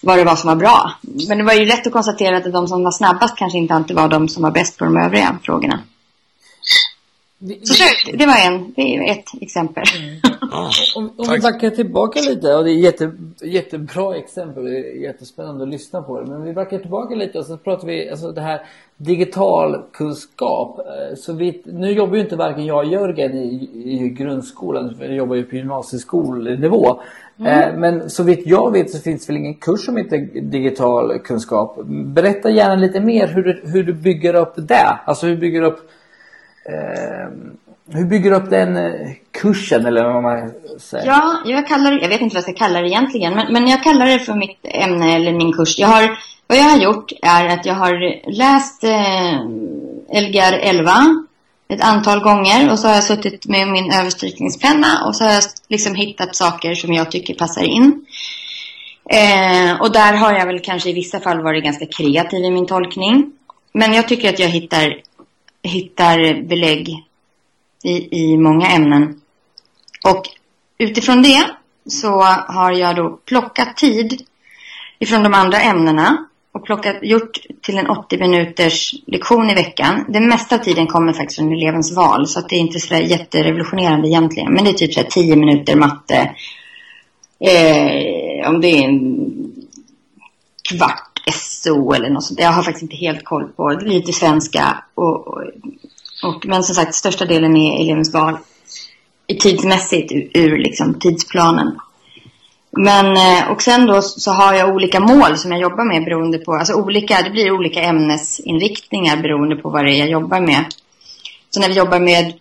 vad 0.01 0.17
det 0.17 0.23
var 0.23 0.35
som 0.35 0.47
var 0.47 0.55
bra. 0.55 0.91
Men 1.27 1.37
det 1.37 1.43
var 1.43 1.53
ju 1.53 1.65
rätt 1.65 1.87
att 1.87 1.93
konstatera 1.93 2.37
att 2.37 2.53
de 2.53 2.67
som 2.67 2.83
var 2.83 2.91
snabbast 2.91 3.37
kanske 3.37 3.57
inte 3.57 3.73
alltid 3.73 3.95
var 3.95 4.07
de 4.07 4.29
som 4.29 4.43
var 4.43 4.51
bäst 4.51 4.77
på 4.77 4.85
de 4.85 4.97
övriga 4.97 5.39
frågorna. 5.43 5.79
Så 7.39 7.83
det 8.17 8.25
var 8.25 8.47
en, 8.47 8.73
det 8.75 8.81
är 8.81 9.11
ett 9.11 9.41
exempel. 9.41 9.83
Mm. 9.97 10.19
Ja, 10.51 10.71
om, 10.95 11.11
om 11.17 11.33
vi 11.33 11.39
backar 11.39 11.69
tillbaka 11.69 12.19
lite, 12.19 12.55
och 12.55 12.63
det 12.63 12.71
är 12.71 12.75
jätte, 12.75 13.11
jättebra 13.41 14.17
exempel, 14.17 14.63
det 14.63 14.77
är 14.77 15.01
jättespännande 15.01 15.63
att 15.63 15.69
lyssna 15.69 16.01
på 16.01 16.21
det. 16.21 16.27
Men 16.27 16.43
vi 16.43 16.53
backar 16.53 16.79
tillbaka 16.79 17.15
lite 17.15 17.39
och 17.39 17.45
så 17.45 17.57
pratar 17.57 17.87
vi, 17.87 18.09
alltså 18.09 18.31
det 18.31 18.41
här 18.41 18.61
digital 18.97 19.83
kunskap. 19.93 20.79
Eh, 20.79 21.15
så 21.15 21.33
vi, 21.33 21.61
nu 21.65 21.91
jobbar 21.91 22.15
ju 22.15 22.21
inte 22.21 22.35
varken 22.35 22.65
jag 22.65 22.77
och 22.77 22.91
Jörgen 22.91 23.33
i, 23.33 23.69
i 23.73 24.09
grundskolan, 24.09 24.95
jag 24.99 25.15
jobbar 25.15 25.35
ju 25.35 25.43
på 25.43 25.55
gymnasieskolnivå. 25.55 26.99
Mm. 27.39 27.61
Eh, 27.61 27.79
men 27.79 28.09
så 28.09 28.23
vitt 28.23 28.47
jag 28.47 28.71
vet 28.71 28.89
så 28.89 28.99
finns 28.99 29.25
det 29.25 29.33
väl 29.33 29.41
ingen 29.41 29.55
kurs 29.55 29.85
som 29.85 29.97
heter 29.97 30.41
digital 30.41 31.19
kunskap. 31.19 31.77
Berätta 31.85 32.49
gärna 32.49 32.75
lite 32.75 32.99
mer 32.99 33.27
hur 33.27 33.43
du, 33.43 33.61
hur 33.63 33.83
du 33.83 33.93
bygger 33.93 34.33
upp 34.33 34.53
det. 34.55 34.99
Alltså 35.05 35.25
hur 35.25 35.33
du 35.33 35.41
bygger 35.41 35.61
upp 35.61 35.79
eh, 36.67 37.29
hur 37.93 38.05
bygger 38.05 38.29
du 38.29 38.35
upp 38.35 38.49
den 38.49 38.77
eh, 38.77 39.11
kursen 39.31 39.85
eller 39.85 40.03
vad 40.03 40.23
man 40.23 40.51
säger? 40.79 41.05
Ja, 41.05 41.41
jag 41.45 41.67
kallar 41.67 41.91
jag 41.91 42.09
vet 42.09 42.21
inte 42.21 42.35
vad 42.35 42.43
jag 42.47 42.55
ska 42.55 42.65
kalla 42.65 42.81
det 42.81 42.87
egentligen, 42.87 43.33
men, 43.33 43.53
men 43.53 43.67
jag 43.67 43.83
kallar 43.83 44.05
det 44.05 44.19
för 44.19 44.33
mitt 44.33 44.59
ämne 44.63 45.15
eller 45.15 45.31
min 45.31 45.53
kurs. 45.53 45.79
Jag 45.79 45.87
har, 45.87 46.17
vad 46.47 46.57
jag 46.57 46.63
har 46.63 46.77
gjort 46.77 47.11
är 47.21 47.47
att 47.47 47.65
jag 47.65 47.73
har 47.73 48.29
läst 48.31 48.83
eh, 48.83 50.21
Lgr 50.21 50.53
11 50.61 50.93
ett 51.69 51.81
antal 51.81 52.19
gånger 52.19 52.71
och 52.71 52.79
så 52.79 52.87
har 52.87 52.95
jag 52.95 53.03
suttit 53.03 53.47
med 53.47 53.67
min 53.67 53.91
överstrykningspenna 53.91 55.05
och 55.07 55.15
så 55.15 55.23
har 55.23 55.31
jag 55.31 55.43
liksom 55.69 55.95
hittat 55.95 56.35
saker 56.35 56.75
som 56.75 56.93
jag 56.93 57.11
tycker 57.11 57.33
passar 57.33 57.63
in. 57.63 58.05
Eh, 59.09 59.81
och 59.81 59.91
där 59.91 60.13
har 60.13 60.33
jag 60.33 60.45
väl 60.45 60.59
kanske 60.59 60.89
i 60.89 60.93
vissa 60.93 61.19
fall 61.19 61.41
varit 61.41 61.63
ganska 61.63 61.85
kreativ 61.85 62.43
i 62.43 62.51
min 62.51 62.67
tolkning. 62.67 63.31
Men 63.73 63.93
jag 63.93 64.07
tycker 64.07 64.29
att 64.29 64.39
jag 64.39 64.49
hittar, 64.49 65.01
hittar 65.67 66.41
belägg 66.41 67.03
i, 67.83 68.23
i 68.23 68.37
många 68.37 68.67
ämnen. 68.67 69.21
Och 70.03 70.23
utifrån 70.77 71.21
det 71.21 71.49
så 71.89 72.21
har 72.47 72.71
jag 72.71 72.95
då 72.95 73.19
plockat 73.25 73.77
tid 73.77 74.21
ifrån 74.99 75.23
de 75.23 75.33
andra 75.33 75.59
ämnena 75.59 76.27
och 76.51 76.65
plockat, 76.65 76.95
gjort 77.01 77.39
till 77.61 77.77
en 77.77 77.89
80 77.89 78.17
minuters 78.17 78.93
lektion 79.07 79.49
i 79.49 79.53
veckan. 79.53 80.05
Den 80.07 80.27
mesta 80.27 80.55
av 80.55 80.59
tiden 80.59 80.87
kommer 80.87 81.13
faktiskt 81.13 81.39
från 81.39 81.53
elevens 81.53 81.95
val 81.95 82.27
så 82.27 82.39
att 82.39 82.49
det 82.49 82.55
är 82.55 82.59
inte 82.59 82.79
så 82.79 82.95
jätterevolutionerande 82.95 84.07
egentligen. 84.07 84.53
Men 84.53 84.63
det 84.63 84.69
är 84.69 84.73
typ 84.73 84.93
så 84.93 85.03
10 85.03 85.35
minuter 85.35 85.75
matte. 85.75 86.35
Eh, 87.39 88.49
om 88.49 88.61
det 88.61 88.67
är 88.67 88.83
en 88.83 89.27
kvart 90.69 91.06
SO 91.31 91.93
eller 91.93 92.09
något 92.09 92.23
sånt. 92.23 92.39
Jag 92.39 92.51
har 92.51 92.63
faktiskt 92.63 92.83
inte 92.83 92.95
helt 92.95 93.23
koll 93.23 93.47
på 93.47 93.69
det. 93.69 93.85
Lite 93.85 94.13
svenska 94.13 94.83
och, 94.95 95.27
och 95.27 95.43
och, 96.23 96.45
men 96.45 96.63
som 96.63 96.75
sagt, 96.75 96.95
största 96.95 97.25
delen 97.25 97.57
är 97.57 97.81
elevens 97.81 98.13
val 98.13 98.37
tidsmässigt 99.39 100.11
ur, 100.11 100.29
ur 100.33 100.57
liksom, 100.57 100.99
tidsplanen. 100.99 101.79
Men, 102.71 103.05
eh, 103.05 103.51
och 103.51 103.61
sen 103.61 103.85
då 103.85 104.01
så 104.01 104.31
har 104.31 104.53
jag 104.53 104.75
olika 104.75 104.99
mål 104.99 105.37
som 105.37 105.51
jag 105.51 105.61
jobbar 105.61 105.85
med 105.85 106.05
beroende 106.05 106.37
på, 106.37 106.53
alltså 106.53 106.73
olika, 106.73 107.21
det 107.21 107.29
blir 107.29 107.51
olika 107.51 107.81
ämnesinriktningar 107.81 109.17
beroende 109.17 109.55
på 109.55 109.69
vad 109.69 109.85
det 109.85 109.91
är 109.91 109.99
jag 109.99 110.09
jobbar 110.09 110.39
med. 110.39 110.65
Så 111.49 111.59
när 111.59 111.67
vi 111.67 111.75
jobbar 111.75 111.99
med, 111.99 112.33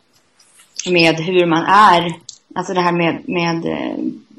med 0.91 1.17
hur 1.17 1.47
man 1.47 1.65
är, 1.65 2.15
alltså 2.55 2.75
det 2.75 2.81
här 2.81 2.93
med, 2.93 3.29
med 3.29 3.67
eh, 3.67 3.97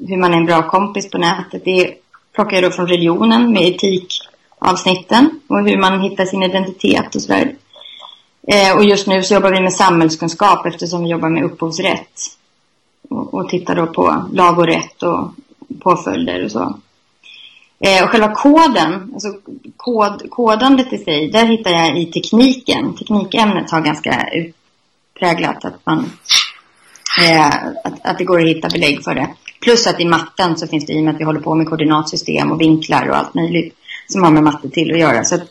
hur 0.08 0.16
man 0.16 0.32
är 0.32 0.36
en 0.36 0.46
bra 0.46 0.70
kompis 0.70 1.10
på 1.10 1.18
nätet, 1.18 1.64
det 1.64 1.94
plockar 2.34 2.56
jag 2.56 2.64
då 2.64 2.70
från 2.70 2.88
religionen 2.88 3.52
med 3.52 3.62
etik 3.62 4.27
avsnitten 4.58 5.40
och 5.48 5.68
hur 5.68 5.78
man 5.78 6.00
hittar 6.00 6.24
sin 6.24 6.42
identitet 6.42 7.14
och 7.14 7.22
sådär. 7.22 7.54
Eh, 8.48 8.76
och 8.76 8.84
just 8.84 9.06
nu 9.06 9.22
så 9.22 9.34
jobbar 9.34 9.50
vi 9.50 9.60
med 9.60 9.72
samhällskunskap 9.72 10.66
eftersom 10.66 11.02
vi 11.02 11.10
jobbar 11.10 11.28
med 11.28 11.44
upphovsrätt. 11.44 12.20
Och, 13.10 13.34
och 13.34 13.48
tittar 13.48 13.76
då 13.76 13.86
på 13.86 14.24
lag 14.32 14.58
och 14.58 14.66
rätt 14.66 15.02
och 15.02 15.30
påföljder 15.80 16.44
och 16.44 16.50
så. 16.50 16.78
Eh, 17.80 18.04
och 18.04 18.10
själva 18.10 18.34
koden, 18.34 19.10
alltså 19.14 19.28
kod, 19.76 20.30
kodandet 20.30 20.92
i 20.92 20.98
sig, 20.98 21.30
där 21.30 21.44
hittar 21.44 21.70
jag 21.70 21.98
i 21.98 22.06
tekniken. 22.06 22.96
Teknikämnet 22.96 23.70
har 23.70 23.80
ganska 23.80 24.28
utpräglat 24.32 25.64
att, 25.64 25.86
man, 25.86 26.10
eh, 27.22 27.46
att, 27.84 28.06
att 28.06 28.18
det 28.18 28.24
går 28.24 28.40
att 28.40 28.48
hitta 28.48 28.68
belägg 28.68 29.04
för 29.04 29.14
det. 29.14 29.28
Plus 29.60 29.86
att 29.86 30.00
i 30.00 30.04
matten 30.04 30.56
så 30.56 30.66
finns 30.66 30.86
det 30.86 30.92
i 30.92 30.98
och 30.98 31.04
med 31.04 31.14
att 31.14 31.20
vi 31.20 31.24
håller 31.24 31.40
på 31.40 31.54
med 31.54 31.68
koordinatsystem 31.68 32.52
och 32.52 32.60
vinklar 32.60 33.08
och 33.08 33.16
allt 33.16 33.34
möjligt 33.34 33.77
som 34.08 34.22
har 34.22 34.30
med 34.30 34.42
matte 34.42 34.70
till 34.70 34.92
att 34.92 34.98
göra. 34.98 35.24
Så 35.24 35.34
att, 35.34 35.42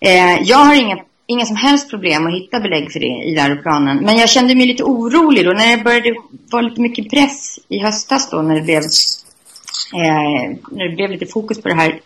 eh, 0.00 0.42
jag 0.42 0.58
har 0.58 0.74
inga 0.74 0.98
inga 1.30 1.46
som 1.46 1.56
helst 1.56 1.90
problem 1.90 2.26
att 2.26 2.32
hitta 2.32 2.60
belägg 2.60 2.92
för 2.92 3.00
det 3.00 3.06
i 3.06 3.34
läroplanen. 3.34 3.96
Men 3.96 4.16
jag 4.16 4.30
kände 4.30 4.54
mig 4.54 4.66
lite 4.66 4.82
orolig 4.82 5.44
då 5.44 5.52
när 5.52 5.76
det 5.76 5.84
började 5.84 6.14
vara 6.50 6.62
lite 6.62 6.80
mycket 6.80 7.10
press 7.10 7.58
i 7.68 7.78
höstas 7.78 8.30
då 8.30 8.42
när 8.42 8.54
det 8.54 8.62
blev, 8.62 8.82
eh, 9.94 10.56
när 10.70 10.88
det 10.88 10.96
blev 10.96 11.10
lite 11.10 11.26
fokus 11.26 11.62
på 11.62 11.68
det 11.68 11.74
här. 11.74 12.00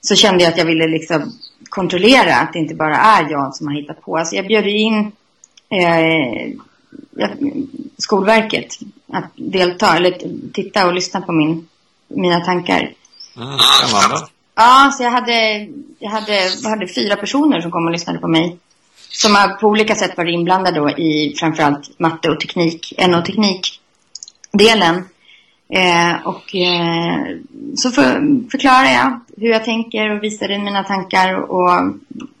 Så 0.00 0.14
kände 0.14 0.44
jag 0.44 0.52
att 0.52 0.58
jag 0.58 0.64
ville 0.64 0.86
liksom 0.86 1.32
kontrollera 1.68 2.34
att 2.36 2.52
det 2.52 2.58
inte 2.58 2.74
bara 2.74 2.96
är 2.96 3.30
jag 3.30 3.54
som 3.54 3.66
har 3.66 3.74
hittat 3.74 4.02
på. 4.02 4.16
Alltså 4.16 4.36
jag 4.36 4.46
bjöd 4.46 4.66
in 4.66 5.12
eh, 5.68 6.52
Skolverket 7.98 8.78
att 9.12 9.30
delta 9.36 9.96
eller 9.96 10.18
titta 10.52 10.86
och 10.86 10.94
lyssna 10.94 11.20
på 11.20 11.32
min, 11.32 11.68
mina 12.08 12.40
tankar. 12.40 12.92
Mm, 13.36 13.58
spännande. 13.58 14.26
Ja, 14.60 14.90
så 14.96 15.02
jag 15.02 15.10
hade, 15.10 15.68
jag 15.98 16.10
hade, 16.10 16.48
jag 16.62 16.70
hade 16.70 16.88
fyra 16.88 17.16
personer 17.16 17.60
som 17.60 17.70
kom 17.70 17.84
och 17.84 17.92
lyssnade 17.92 18.18
på 18.18 18.28
mig. 18.28 18.58
Som 19.10 19.34
har 19.34 19.48
på 19.48 19.66
olika 19.68 19.94
sätt 19.94 20.16
varit 20.16 20.34
inblandade 20.34 20.80
då 20.80 20.90
i 20.90 21.34
framförallt 21.38 21.98
matte 21.98 22.30
och 22.30 22.40
teknik, 22.40 22.92
NO-teknik-delen. 23.08 25.04
Eh, 25.72 26.26
och 26.26 26.54
eh, 26.54 27.36
så 27.76 27.90
för, 27.90 28.04
förklarar 28.50 28.92
jag 28.92 29.20
hur 29.36 29.48
jag 29.48 29.64
tänker 29.64 30.10
och 30.10 30.22
visar 30.22 30.48
mina 30.48 30.84
tankar 30.84 31.34
och 31.34 31.70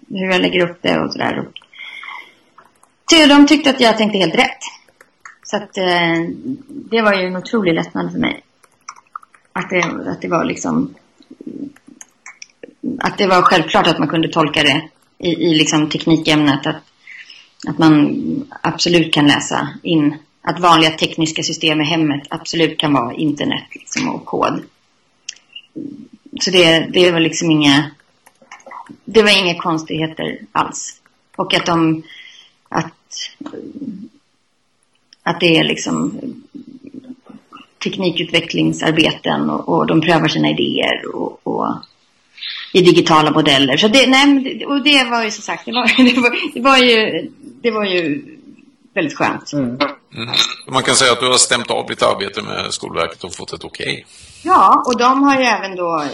hur 0.08 0.30
jag 0.30 0.40
lägger 0.40 0.70
upp 0.70 0.78
det 0.82 0.98
och 0.98 1.12
sådär. 1.12 1.48
De 3.28 3.46
tyckte 3.46 3.70
att 3.70 3.80
jag 3.80 3.98
tänkte 3.98 4.18
helt 4.18 4.34
rätt. 4.34 4.60
Så 5.42 5.56
att 5.56 5.78
eh, 5.78 6.28
det 6.68 7.02
var 7.02 7.14
ju 7.14 7.26
en 7.26 7.36
otrolig 7.36 7.74
lättnad 7.74 8.12
för 8.12 8.18
mig. 8.18 8.40
Att 9.52 9.70
det, 9.70 9.82
att 9.82 10.22
det 10.22 10.28
var 10.28 10.44
liksom 10.44 10.94
att 13.00 13.18
det 13.18 13.26
var 13.26 13.42
självklart 13.42 13.86
att 13.86 13.98
man 13.98 14.08
kunde 14.08 14.28
tolka 14.28 14.62
det 14.62 14.88
i, 15.18 15.28
i 15.28 15.54
liksom 15.54 15.88
teknikämnet. 15.88 16.66
Att, 16.66 16.82
att 17.68 17.78
man 17.78 18.48
absolut 18.62 19.14
kan 19.14 19.26
läsa 19.26 19.68
in 19.82 20.16
att 20.42 20.60
vanliga 20.60 20.90
tekniska 20.90 21.42
system 21.42 21.80
i 21.80 21.84
hemmet 21.84 22.26
absolut 22.30 22.78
kan 22.78 22.92
vara 22.92 23.14
internet 23.14 23.64
liksom, 23.70 24.08
och 24.08 24.24
kod. 24.24 24.62
Så 26.40 26.50
det, 26.50 26.88
det 26.92 27.10
var 27.10 27.20
liksom 27.20 27.50
inga 27.50 27.90
det 29.04 29.22
var 29.22 29.38
inga 29.38 29.54
konstigheter 29.54 30.38
alls. 30.52 31.00
Och 31.36 31.54
att 31.54 31.66
de 31.66 32.02
att, 32.68 32.94
att 35.22 35.40
det 35.40 35.56
är 35.56 35.64
liksom 35.64 36.20
teknikutvecklingsarbeten 37.84 39.50
och, 39.50 39.68
och 39.68 39.86
de 39.86 40.00
prövar 40.00 40.28
sina 40.28 40.50
idéer 40.50 41.14
och, 41.14 41.40
och 41.42 41.76
i 42.72 42.82
digitala 42.82 43.30
modeller. 43.30 43.76
Så 43.76 43.88
det, 43.88 44.06
nej, 44.06 44.64
och 44.66 44.84
det 44.84 45.04
var 45.10 45.24
ju 45.24 45.30
som 45.30 45.42
sagt, 45.42 45.64
det 45.64 45.72
var, 45.72 45.86
det 46.14 46.20
var, 46.20 46.54
det 46.54 46.60
var, 46.60 46.78
ju, 46.78 47.30
det 47.62 47.70
var 47.70 47.84
ju 47.84 48.24
väldigt 48.94 49.16
skönt. 49.16 49.52
Mm. 49.52 49.78
Mm. 50.16 50.34
Man 50.68 50.82
kan 50.82 50.94
säga 50.94 51.12
att 51.12 51.20
du 51.20 51.26
har 51.26 51.34
stämt 51.34 51.70
av 51.70 51.86
ditt 51.86 52.02
arbete 52.02 52.42
med 52.42 52.74
Skolverket 52.74 53.24
och 53.24 53.34
fått 53.34 53.52
ett 53.52 53.64
okej. 53.64 53.86
Okay. 53.86 54.04
Ja, 54.42 54.84
och 54.86 54.98
de 54.98 55.22
har 55.22 55.40
ju 55.40 55.44
även 55.44 55.76
då 55.76 56.04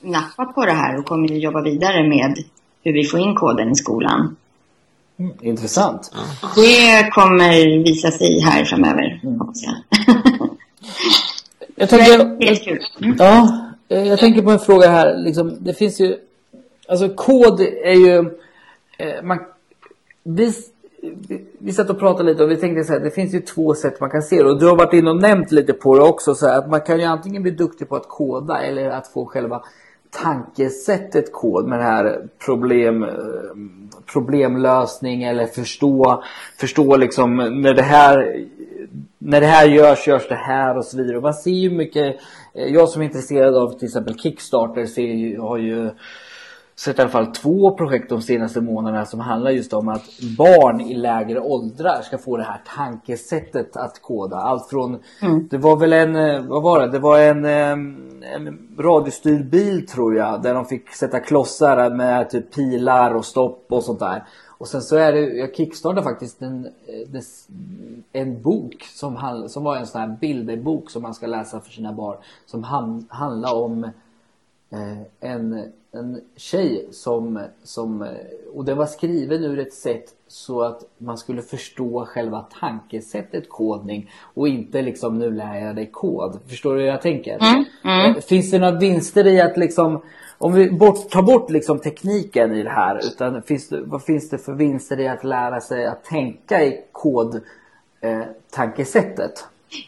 nappat 0.00 0.54
på 0.54 0.66
det 0.66 0.72
här 0.72 0.98
och 0.98 1.04
kommer 1.04 1.32
att 1.32 1.42
jobba 1.42 1.62
vidare 1.62 2.08
med 2.08 2.44
hur 2.84 2.92
vi 2.92 3.04
får 3.04 3.20
in 3.20 3.34
koden 3.34 3.70
i 3.70 3.74
skolan. 3.74 4.36
Mm, 5.18 5.32
intressant. 5.42 6.12
Ja. 6.14 6.48
Det 6.54 7.10
kommer 7.10 7.84
visa 7.84 8.10
sig 8.10 8.40
här 8.40 8.64
framöver, 8.64 9.20
mm. 9.22 9.40
hoppas 9.40 9.62
jag. 9.62 9.74
jag 11.76 11.88
tänker, 11.88 12.46
helt 12.46 12.64
kul. 12.64 12.80
Mm. 13.00 13.16
Ja, 13.18 13.63
Eh, 13.94 14.08
jag 14.08 14.18
tänker 14.18 14.42
på 14.42 14.50
en 14.50 14.58
fråga 14.58 14.88
här. 14.88 15.16
Liksom, 15.16 15.56
det 15.60 15.74
finns 15.74 16.00
ju... 16.00 16.16
Alltså 16.88 17.08
kod 17.08 17.60
är 17.60 18.06
ju... 18.06 18.18
Eh, 18.98 19.22
man, 19.22 19.38
vi, 20.22 20.52
vi 21.58 21.72
satt 21.72 21.90
och 21.90 21.98
pratade 21.98 22.30
lite 22.30 22.44
och 22.44 22.50
vi 22.50 22.56
tänkte 22.56 22.84
så 22.84 22.92
här, 22.92 23.00
det 23.00 23.10
finns 23.10 23.34
ju 23.34 23.40
två 23.40 23.74
sätt 23.74 24.00
man 24.00 24.10
kan 24.10 24.22
se 24.22 24.42
det. 24.42 24.50
Och 24.50 24.60
du 24.60 24.66
har 24.66 24.76
varit 24.76 24.92
inne 24.92 25.10
och 25.10 25.22
nämnt 25.22 25.52
lite 25.52 25.72
på 25.72 25.98
det 25.98 26.04
också. 26.04 26.34
Så 26.34 26.46
här, 26.46 26.58
att 26.58 26.70
man 26.70 26.80
kan 26.80 26.98
ju 26.98 27.04
antingen 27.04 27.42
bli 27.42 27.50
duktig 27.52 27.88
på 27.88 27.96
att 27.96 28.08
koda 28.08 28.62
eller 28.62 28.90
att 28.90 29.08
få 29.08 29.26
själva 29.26 29.62
tankesättet 30.22 31.32
kod 31.32 31.68
med 31.68 31.78
det 31.78 31.84
här 31.84 32.28
problem, 32.44 33.02
eh, 33.02 33.10
problemlösning 34.12 35.22
eller 35.22 35.46
förstå, 35.46 36.22
förstå 36.56 36.96
liksom 36.96 37.36
när 37.36 37.74
det 37.74 37.82
här 37.82 38.46
när 39.18 39.40
det 39.40 39.46
här 39.46 39.66
görs, 39.66 40.08
görs 40.08 40.28
det 40.28 40.34
här 40.34 40.78
och 40.78 40.84
så 40.84 40.96
vidare. 40.96 41.16
Och 41.16 41.22
man 41.22 41.34
ser 41.34 41.50
ju 41.50 41.70
mycket, 41.70 42.16
eh, 42.54 42.66
jag 42.66 42.88
som 42.88 43.02
är 43.02 43.06
intresserad 43.06 43.56
av 43.56 43.78
till 43.78 43.88
exempel 43.88 44.18
Kickstarter 44.18 44.86
ser, 44.86 45.02
ju, 45.02 45.40
har 45.40 45.58
ju 45.58 45.90
sett 46.76 46.98
i 46.98 47.02
alla 47.02 47.10
fall 47.10 47.26
två 47.26 47.70
projekt 47.76 48.08
de 48.08 48.22
senaste 48.22 48.60
månaderna 48.60 49.06
som 49.06 49.20
handlar 49.20 49.50
just 49.50 49.72
om 49.72 49.88
att 49.88 50.04
barn 50.38 50.80
i 50.80 50.94
lägre 50.94 51.40
åldrar 51.40 52.02
ska 52.02 52.18
få 52.18 52.36
det 52.36 52.42
här 52.42 52.62
tankesättet 52.76 53.76
att 53.76 54.02
koda. 54.02 54.36
Allt 54.36 54.68
från, 54.68 54.98
mm. 55.22 55.48
det 55.50 55.58
var 55.58 55.76
väl 55.76 55.92
en, 55.92 56.16
eh, 56.16 56.42
vad 56.42 56.62
var 56.62 56.80
det, 56.80 56.90
det 56.90 56.98
var 56.98 57.18
en, 57.18 57.44
en 57.44 58.68
radiostyrd 58.78 59.50
bil 59.50 59.86
tror 59.86 60.16
jag 60.16 60.42
där 60.42 60.54
de 60.54 60.64
fick 60.64 60.90
sätta 60.90 61.20
klossar 61.20 61.90
med 61.90 62.30
typ 62.30 62.54
pilar 62.54 63.14
och 63.14 63.24
stopp 63.24 63.66
och 63.68 63.82
sånt 63.82 64.00
där. 64.00 64.24
Och 64.58 64.68
sen 64.68 64.82
så 64.82 64.96
är 64.96 65.12
det, 65.12 65.20
jag 65.20 65.56
kickstartade 65.56 66.02
faktiskt 66.02 66.42
en, 66.42 66.66
eh, 66.66 67.22
en 68.12 68.42
bok 68.42 68.82
som, 68.82 69.44
som 69.48 69.64
var 69.64 69.76
en 69.76 69.86
sån 69.86 70.00
här 70.00 70.16
bilderbok 70.20 70.90
som 70.90 71.02
man 71.02 71.14
ska 71.14 71.26
läsa 71.26 71.60
för 71.60 71.70
sina 71.70 71.92
barn. 71.92 72.16
Som 72.46 72.64
hand, 72.64 73.06
handlar 73.08 73.54
om 73.54 73.90
en, 75.20 75.72
en 75.92 76.20
tjej 76.36 76.88
som, 76.92 77.40
som, 77.64 78.02
eh, 78.02 78.08
och 78.54 78.64
den 78.64 78.76
var 78.76 78.86
skriven 78.86 79.44
ur 79.44 79.58
ett 79.58 79.74
sätt 79.74 80.04
så 80.28 80.62
att 80.62 80.80
man 80.98 81.18
skulle 81.18 81.42
förstå 81.42 82.06
själva 82.06 82.46
tankesättet 82.60 83.48
kodning 83.48 84.10
och 84.34 84.48
inte 84.48 84.82
liksom 84.82 85.18
nu 85.18 85.30
lär 85.30 85.66
jag 85.66 85.76
dig 85.76 85.90
kod. 85.92 86.38
Förstår 86.48 86.74
du 86.74 86.80
hur 86.80 86.88
jag 86.88 87.02
tänker? 87.02 87.38
Mm, 87.38 87.64
mm. 87.84 88.22
Finns 88.22 88.50
det 88.50 88.58
några 88.58 88.78
vinster 88.78 89.26
i 89.26 89.40
att 89.40 89.56
liksom 89.56 90.02
om 90.38 90.52
vi 90.52 90.70
bort, 90.70 91.10
tar 91.10 91.22
bort 91.22 91.50
liksom 91.50 91.78
tekniken 91.78 92.54
i 92.54 92.62
det 92.62 92.70
här, 92.70 93.00
utan 93.06 93.42
finns 93.42 93.68
det, 93.68 93.80
vad 93.80 94.04
finns 94.04 94.30
det 94.30 94.38
för 94.38 94.52
vinster 94.52 95.00
i 95.00 95.08
att 95.08 95.24
lära 95.24 95.60
sig 95.60 95.86
att 95.86 96.04
tänka 96.04 96.64
i 96.64 96.80
kodtankesättet? 96.92 99.20
Eh, 99.20 99.26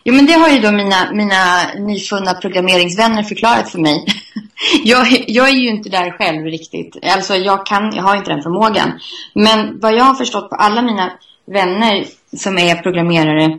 jo 0.05 0.15
men 0.15 0.27
det 0.27 0.33
har 0.33 0.49
ju 0.49 0.59
då 0.59 0.73
mina, 0.73 1.13
mina 1.13 1.73
nyfunna 1.87 2.35
programmeringsvänner 2.35 3.23
förklarat 3.23 3.71
för 3.71 3.79
mig. 3.79 4.05
jag, 4.85 5.25
jag 5.27 5.49
är 5.49 5.57
ju 5.57 5.69
inte 5.69 5.89
där 5.89 6.11
själv 6.11 6.45
riktigt. 6.45 6.97
Alltså 7.03 7.35
jag, 7.35 7.67
kan, 7.67 7.97
jag 7.97 8.03
har 8.03 8.17
inte 8.17 8.31
den 8.31 8.43
förmågan. 8.43 9.01
Men 9.35 9.81
vad 9.81 9.95
jag 9.95 10.05
har 10.05 10.15
förstått 10.15 10.51
på 10.51 10.57
alla 10.57 10.83
mina 10.83 11.13
vänner 11.47 12.07
som 12.37 12.59
är 12.59 12.83
programmerare. 12.83 13.59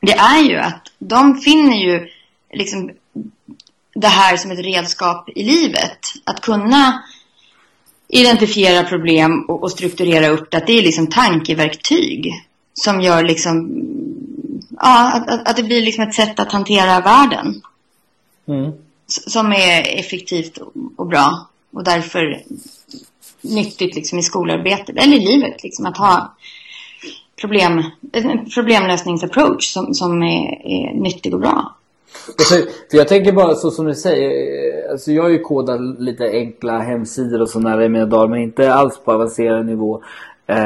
Det 0.00 0.12
är 0.12 0.42
ju 0.42 0.56
att 0.56 0.92
de 0.98 1.36
finner 1.36 1.76
ju 1.76 2.08
liksom 2.52 2.90
det 3.94 4.08
här 4.08 4.36
som 4.36 4.50
ett 4.50 4.64
redskap 4.64 5.28
i 5.28 5.42
livet. 5.44 5.98
Att 6.24 6.40
kunna 6.40 7.02
identifiera 8.08 8.84
problem 8.84 9.44
och, 9.48 9.62
och 9.62 9.70
strukturera 9.70 10.28
upp 10.28 10.50
det. 10.50 10.56
Att 10.56 10.66
det 10.66 10.78
är 10.78 10.82
liksom 10.82 11.06
tankeverktyg 11.06 12.32
som 12.74 13.00
gör 13.00 13.22
liksom 13.22 13.82
ja, 14.78 15.12
att, 15.12 15.30
att, 15.30 15.48
att, 15.48 15.56
det 15.56 15.62
blir 15.62 15.82
liksom 15.82 16.04
ett 16.04 16.14
sätt 16.14 16.40
att 16.40 16.52
hantera 16.52 17.00
världen. 17.00 17.62
Mm. 18.48 18.72
Som 19.06 19.52
är 19.52 19.98
effektivt 19.98 20.58
och 20.96 21.06
bra 21.06 21.48
och 21.72 21.84
därför 21.84 22.42
nyttigt 23.40 23.94
liksom 23.94 24.18
i 24.18 24.22
skolarbetet 24.22 24.96
eller 24.96 25.16
i 25.16 25.20
livet. 25.20 25.62
Liksom 25.62 25.86
att 25.86 25.96
ha 25.96 26.34
problem, 27.40 27.82
en 28.12 28.50
problemlösningsapproach 28.54 29.72
som, 29.72 29.94
som 29.94 30.22
är, 30.22 30.66
är 30.66 30.94
nyttig 30.94 31.34
och 31.34 31.40
bra. 31.40 31.74
Alltså, 32.38 32.54
för 32.90 32.98
jag 32.98 33.08
tänker 33.08 33.32
bara 33.32 33.54
så 33.54 33.70
som 33.70 33.86
du 33.86 33.94
säger. 33.94 34.90
Alltså 34.90 35.12
jag 35.12 35.22
har 35.22 35.30
ju 35.30 35.38
kodat 35.38 35.80
lite 35.98 36.24
enkla 36.24 36.78
hemsidor 36.78 37.42
och 37.42 37.48
sådär 37.48 37.82
i 37.82 37.88
mina 37.88 38.06
dagar. 38.06 38.28
Men 38.28 38.40
inte 38.40 38.74
alls 38.74 39.00
på 39.04 39.12
avancerad 39.12 39.66
nivå. 39.66 40.02
Eh, 40.46 40.56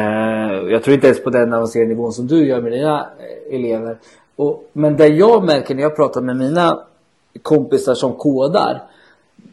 jag 0.71 0.83
tror 0.83 0.95
inte 0.95 1.07
ens 1.07 1.25
på 1.25 1.31
den 1.31 1.53
avancerade 1.53 1.89
nivån 1.89 2.13
som 2.13 2.27
du 2.27 2.47
gör 2.47 2.61
med 2.61 2.73
dina 2.73 3.01
eh, 3.01 3.55
elever. 3.55 3.99
Och, 4.37 4.71
men 4.73 4.97
det 4.97 5.09
jag 5.09 5.45
märker 5.45 5.75
när 5.75 5.83
jag 5.83 5.97
pratar 5.97 6.21
med 6.21 6.37
mina 6.37 6.81
kompisar 7.43 7.95
som 7.95 8.13
kodar. 8.13 8.83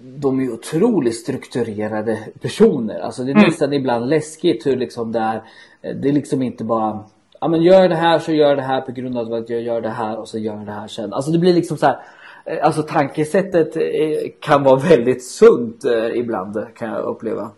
De 0.02 0.40
är 0.40 0.54
otroligt 0.54 1.16
strukturerade 1.16 2.20
personer. 2.42 3.00
Alltså 3.00 3.24
det 3.24 3.32
är 3.32 3.36
mm. 3.36 3.46
nästan 3.46 3.74
ibland 3.74 4.10
läskigt 4.10 4.66
hur 4.66 4.75
liksom 4.75 5.12
det 5.12 5.20
är. 5.20 5.44
Det 5.82 6.10
är 6.10 6.13
liksom 6.13 6.42
inte 6.42 6.63
bara 6.63 7.04
ja 7.44 7.48
men 7.48 7.62
gör 7.62 7.90
det 7.90 7.96
här 7.96 8.20
så 8.20 8.32
gör 8.32 8.56
det 8.56 8.62
här 8.62 8.82
på 8.82 8.92
grund 8.92 9.17
av 9.17 9.34
att 9.34 9.50
jag 9.50 9.62
gör 9.62 9.82
det 9.82 9.89
här 9.89 10.19
och 10.19 10.28
så 10.28 10.38
gör 10.39 10.56
jag 10.56 10.65
det 10.65 10.72
här 10.72 10.88
sen. 10.88 11.13
Alltså 11.13 11.32
det 11.32 11.39
blir 11.39 11.54
liksom 11.54 11.78
så 11.78 11.86
här. 11.86 12.00
Eh, 12.46 12.65
alltså 12.65 12.82
tankesättet 12.82 13.76
eh, 13.76 14.32
kan 14.39 14.63
vara 14.63 14.80
väldigt 14.80 15.24
sunt 15.24 15.86
eh, 15.86 16.19
ibland 16.19 16.67
kan 16.76 16.89
jag 16.89 17.04
uppleva. 17.04 17.52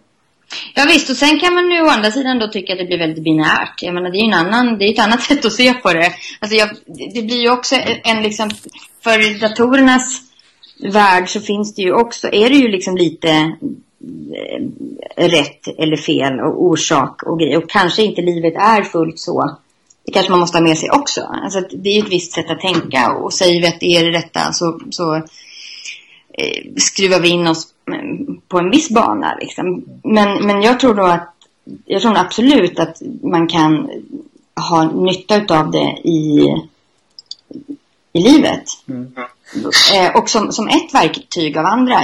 Ja 0.74 0.86
visst, 0.88 1.10
och 1.10 1.16
sen 1.16 1.40
kan 1.40 1.54
man 1.54 1.72
ju 1.72 1.82
å 1.82 1.88
andra 1.88 2.12
sidan 2.12 2.40
då 2.40 2.48
tycka 2.48 2.74
att 2.74 2.80
det 2.80 2.86
blir 2.86 2.98
väldigt 2.98 3.24
binärt. 3.24 3.82
Jag 3.82 3.94
menar 3.94 4.10
det 4.10 4.18
är 4.18 4.20
ju 4.20 4.28
en 4.28 4.34
annan, 4.34 4.78
det 4.78 4.86
är 4.86 4.94
ett 4.94 5.00
annat 5.00 5.22
sätt 5.30 5.46
att 5.46 5.54
se 5.54 5.74
på 5.74 5.94
det. 5.94 6.12
Alltså 6.40 6.58
jag, 6.58 6.70
det 7.14 7.22
blir 7.22 7.42
ju 7.42 7.52
också 7.52 7.76
en 8.04 8.24
liksom, 8.24 8.50
för 9.04 9.40
datorernas 9.40 10.22
värld 10.94 11.30
så 11.30 11.42
finns 11.42 11.76
det 11.76 11.82
ju 11.82 11.94
också, 11.94 12.28
är 12.28 12.50
det 12.50 12.56
ju 12.56 12.68
liksom 12.68 12.98
lite 12.98 13.30
eh, 14.38 15.30
rätt 15.30 15.68
eller 15.78 15.98
fel 15.98 16.40
och 16.40 16.64
orsak 16.64 17.24
och 17.24 17.40
grej. 17.40 17.58
Och 17.58 17.70
kanske 17.70 18.04
inte 18.04 18.22
livet 18.22 18.56
är 18.56 18.84
fullt 18.84 19.20
så 19.20 19.58
det 20.06 20.12
kanske 20.12 20.32
man 20.32 20.40
måste 20.40 20.58
ha 20.58 20.64
med 20.64 20.78
sig 20.78 20.90
också. 20.90 21.22
Alltså 21.22 21.62
det 21.62 21.90
är 21.90 22.04
ett 22.04 22.12
visst 22.12 22.32
sätt 22.32 22.50
att 22.50 22.60
tänka 22.60 23.12
och 23.12 23.34
säger 23.34 23.62
vi 23.62 23.68
att 23.68 23.80
det 23.80 23.96
är 23.96 24.04
det 24.04 24.18
rätta 24.18 24.54
så, 24.54 24.80
så 24.90 25.16
eh, 26.34 26.64
skruvar 26.78 27.20
vi 27.20 27.30
in 27.30 27.48
oss 27.48 27.68
mm, 27.88 28.35
på 28.48 28.60
en 28.60 28.72
viss 28.72 28.90
bana. 28.90 29.36
Liksom. 29.40 29.84
Men, 30.04 30.46
men 30.46 30.62
jag 30.62 30.80
tror 30.80 30.94
då 30.94 31.04
att 31.04 31.32
jag 31.86 32.02
tror 32.02 32.18
absolut 32.18 32.80
att 32.80 33.02
man 33.24 33.48
kan 33.48 33.90
ha 34.70 34.92
nytta 34.92 35.60
av 35.60 35.72
det 35.72 35.98
i, 36.04 36.48
i 38.14 38.20
livet. 38.20 38.64
Mm. 38.88 39.14
Eh, 39.96 40.16
och 40.16 40.30
som, 40.30 40.52
som 40.52 40.68
ett 40.68 40.94
verktyg 40.94 41.58
av 41.58 41.66
andra 41.66 41.98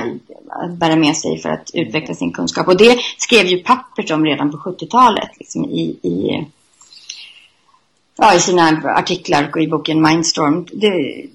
att 0.50 0.72
bära 0.72 0.96
med 0.96 1.18
sig 1.18 1.38
för 1.38 1.50
att 1.50 1.72
utveckla 1.74 2.16
sin 2.16 2.32
kunskap. 2.32 2.68
Och 2.68 2.78
det 2.78 3.00
skrev 3.18 3.46
ju 3.46 3.58
Pappers 3.58 4.12
om 4.12 4.26
redan 4.26 4.52
på 4.52 4.58
70-talet 4.58 5.30
liksom 5.40 5.66
i, 5.66 5.82
i 6.02 6.46
ja, 8.18 8.36
i 8.36 8.40
sina 8.40 8.82
artiklar 8.84 9.50
och 9.54 9.62
i 9.62 9.68
boken 9.68 10.02
Mindstorm. 10.02 10.66
Det, 10.74 11.26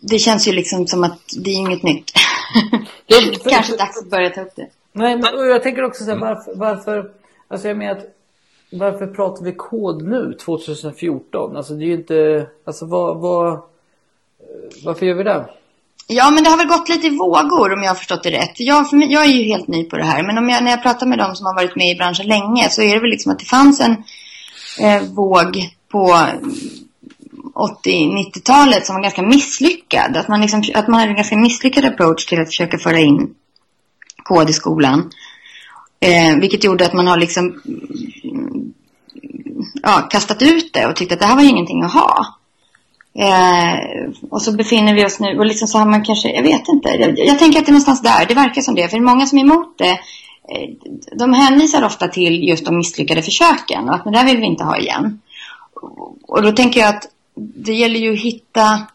det 0.00 0.18
känns 0.18 0.48
ju 0.48 0.52
liksom 0.52 0.86
som 0.86 1.04
att 1.04 1.20
det 1.36 1.50
är 1.50 1.54
inget 1.54 1.82
nytt. 1.82 2.12
det 3.06 3.14
är 3.14 3.50
kanske 3.50 3.76
dags 3.76 3.98
att 3.98 4.10
börja 4.10 4.30
ta 4.30 4.40
upp 4.40 4.56
det. 4.56 4.66
Nej, 4.92 5.16
men 5.16 5.48
jag 5.48 5.62
tänker 5.62 5.84
också 5.84 6.04
så 6.04 6.10
här, 6.10 6.18
varför, 6.18 6.54
varför, 6.54 7.10
alltså 7.48 7.68
jag 7.68 7.76
menar 7.76 7.92
att 7.92 8.16
varför 8.72 9.06
pratar 9.06 9.44
vi 9.44 9.52
kod 9.52 10.02
nu 10.02 10.36
2014? 10.44 11.56
Alltså 11.56 11.74
det 11.74 11.84
är 11.84 11.86
ju 11.86 11.94
inte, 11.94 12.46
alltså 12.64 12.86
vad, 12.86 13.20
vad, 13.20 13.60
varför 14.84 15.06
gör 15.06 15.14
vi 15.14 15.22
det? 15.22 15.46
Ja, 16.06 16.30
men 16.30 16.44
det 16.44 16.50
har 16.50 16.56
väl 16.56 16.66
gått 16.66 16.88
lite 16.88 17.06
i 17.06 17.16
vågor 17.16 17.72
om 17.72 17.82
jag 17.82 17.90
har 17.90 17.94
förstått 17.94 18.22
det 18.22 18.30
rätt. 18.30 18.60
Jag, 18.60 18.90
för 18.90 18.96
mig, 18.96 19.12
jag 19.12 19.24
är 19.24 19.32
ju 19.32 19.44
helt 19.44 19.68
ny 19.68 19.84
på 19.84 19.96
det 19.96 20.04
här, 20.04 20.22
men 20.22 20.38
om 20.38 20.48
jag, 20.48 20.64
när 20.64 20.70
jag 20.70 20.82
pratar 20.82 21.06
med 21.06 21.18
de 21.18 21.36
som 21.36 21.46
har 21.46 21.54
varit 21.54 21.76
med 21.76 21.90
i 21.90 21.94
branschen 21.94 22.26
länge 22.26 22.70
så 22.70 22.82
är 22.82 22.94
det 22.94 23.00
väl 23.00 23.10
liksom 23.10 23.32
att 23.32 23.38
det 23.38 23.44
fanns 23.44 23.80
en 23.80 23.96
eh, 24.80 25.02
våg 25.02 25.70
på 25.88 26.18
80-90-talet 27.54 28.86
som 28.86 28.94
var 28.94 29.02
ganska 29.02 29.22
misslyckad. 29.22 30.16
Att 30.16 30.28
man, 30.28 30.40
liksom, 30.40 30.62
att 30.74 30.88
man 30.88 31.00
hade 31.00 31.10
en 31.10 31.16
ganska 31.16 31.36
misslyckad 31.36 31.84
approach 31.84 32.26
till 32.26 32.40
att 32.40 32.48
försöka 32.48 32.78
föra 32.78 32.98
in 32.98 33.34
kod 34.22 34.50
i 34.50 34.52
skolan. 34.52 35.10
Eh, 36.00 36.36
vilket 36.36 36.64
gjorde 36.64 36.86
att 36.86 36.92
man 36.92 37.06
har 37.06 37.16
liksom 37.16 37.60
mm, 38.24 38.72
ja, 39.82 40.08
kastat 40.10 40.42
ut 40.42 40.72
det 40.72 40.86
och 40.86 40.96
tyckte 40.96 41.14
att 41.14 41.20
det 41.20 41.26
här 41.26 41.36
var 41.36 41.50
ingenting 41.50 41.82
att 41.82 41.92
ha. 41.92 42.26
Eh, 43.18 44.10
och 44.30 44.42
så 44.42 44.52
befinner 44.52 44.94
vi 44.94 45.06
oss 45.06 45.20
nu 45.20 45.38
och 45.38 45.46
liksom 45.46 45.68
så 45.68 45.78
har 45.78 45.86
man 45.86 46.04
kanske, 46.04 46.28
jag 46.28 46.42
vet 46.42 46.68
inte. 46.68 46.88
Jag, 46.88 47.18
jag, 47.18 47.38
tänker 47.38 47.58
att 47.58 47.66
det 47.66 47.70
är 47.70 47.72
någonstans 47.72 48.02
där, 48.02 48.26
det 48.26 48.34
verkar 48.34 48.62
som 48.62 48.74
det. 48.74 48.88
För 48.88 48.96
det 48.96 49.02
är 49.02 49.06
många 49.06 49.26
som 49.26 49.38
är 49.38 49.42
emot 49.42 49.78
det, 49.78 49.90
eh, 50.48 50.70
de 51.18 51.32
hänvisar 51.32 51.84
ofta 51.84 52.08
till 52.08 52.48
just 52.48 52.64
de 52.64 52.76
misslyckade 52.76 53.22
försöken 53.22 53.88
och 53.88 53.94
att 53.94 54.04
det 54.04 54.10
där 54.10 54.24
vill 54.24 54.38
vi 54.38 54.46
inte 54.46 54.64
ha 54.64 54.78
igen 54.78 55.20
och 56.28 56.42
då 56.42 56.52
tänker 56.52 56.80
jag 56.80 56.88
att 56.88 57.08
det 57.34 57.74
gäller 57.74 58.00
ju 58.00 58.12
att 58.12 58.20
hitta 58.20 58.86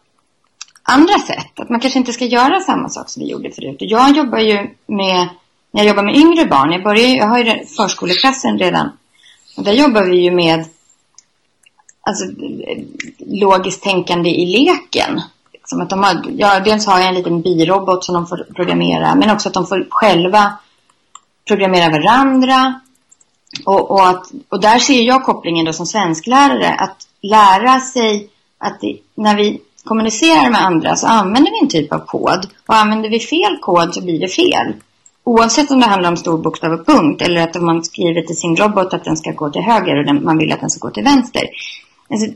andra 0.82 1.18
sätt. 1.18 1.60
Att 1.60 1.68
man 1.68 1.80
kanske 1.80 1.98
inte 1.98 2.12
ska 2.12 2.24
göra 2.24 2.60
samma 2.60 2.88
sak 2.88 3.10
som 3.10 3.22
vi 3.22 3.30
gjorde 3.30 3.50
förut. 3.50 3.76
Och 3.80 3.86
jag 3.86 4.16
jobbar 4.16 4.38
ju 4.38 4.70
med, 4.86 5.28
när 5.70 5.82
jag 5.82 5.86
jobbar 5.86 6.02
med 6.02 6.16
yngre 6.16 6.46
barn, 6.46 6.72
jag, 6.72 6.82
börjar, 6.82 7.16
jag 7.16 7.26
har 7.26 7.38
ju 7.38 7.66
förskoleklassen 7.66 8.58
redan. 8.58 8.90
Och 9.56 9.64
där 9.64 9.72
jobbar 9.72 10.02
vi 10.02 10.16
ju 10.16 10.30
med 10.30 10.64
alltså, 12.00 12.24
logiskt 13.18 13.82
tänkande 13.82 14.30
i 14.30 14.46
leken. 14.46 15.20
Som 15.64 15.80
att 15.80 15.90
de 15.90 16.02
har, 16.02 16.24
ja, 16.36 16.60
dels 16.60 16.86
har 16.86 16.98
jag 16.98 17.08
en 17.08 17.14
liten 17.14 17.42
birobot 17.42 18.04
som 18.04 18.14
de 18.14 18.26
får 18.26 18.46
programmera, 18.54 19.14
men 19.14 19.30
också 19.30 19.48
att 19.48 19.54
de 19.54 19.66
får 19.66 19.86
själva 19.90 20.52
programmera 21.46 21.90
varandra. 21.90 22.80
Och, 23.64 23.90
och, 23.90 24.08
att, 24.08 24.32
och 24.48 24.60
där 24.60 24.78
ser 24.78 25.02
jag 25.02 25.24
kopplingen 25.24 25.64
då 25.64 25.72
som 25.72 25.86
svensklärare 25.86 26.74
att 26.74 26.96
lära 27.22 27.80
sig 27.80 28.28
att 28.58 28.80
det, 28.80 28.96
när 29.14 29.36
vi 29.36 29.60
kommunicerar 29.84 30.50
med 30.50 30.64
andra 30.64 30.96
så 30.96 31.06
använder 31.06 31.50
vi 31.50 31.58
en 31.62 31.68
typ 31.68 31.92
av 31.92 31.98
kod. 31.98 32.46
Och 32.66 32.74
använder 32.74 33.08
vi 33.08 33.20
fel 33.20 33.58
kod 33.60 33.94
så 33.94 34.04
blir 34.04 34.20
det 34.20 34.28
fel. 34.28 34.72
Oavsett 35.24 35.70
om 35.70 35.80
det 35.80 35.86
handlar 35.86 36.10
om 36.10 36.16
stor 36.16 36.38
bokstav 36.38 36.72
och 36.72 36.86
punkt 36.86 37.22
eller 37.22 37.40
att 37.40 37.62
man 37.62 37.84
skriver 37.84 38.22
till 38.22 38.36
sin 38.36 38.56
robot 38.56 38.94
att 38.94 39.04
den 39.04 39.16
ska 39.16 39.30
gå 39.32 39.50
till 39.50 39.62
höger 39.62 39.98
och 39.98 40.04
den, 40.04 40.24
man 40.24 40.38
vill 40.38 40.52
att 40.52 40.60
den 40.60 40.70
ska 40.70 40.88
gå 40.88 40.94
till 40.94 41.04
vänster. 41.04 41.42
Alltså, 42.10 42.26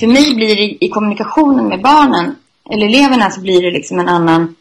för 0.00 0.06
mig 0.06 0.34
blir 0.34 0.56
det 0.56 0.84
i 0.84 0.88
kommunikationen 0.88 1.68
med 1.68 1.82
barnen, 1.82 2.36
eller 2.70 2.86
eleverna, 2.86 3.30
så 3.30 3.40
blir 3.40 3.62
det 3.62 3.70
liksom 3.70 3.98
en 3.98 4.08
annan... 4.08 4.54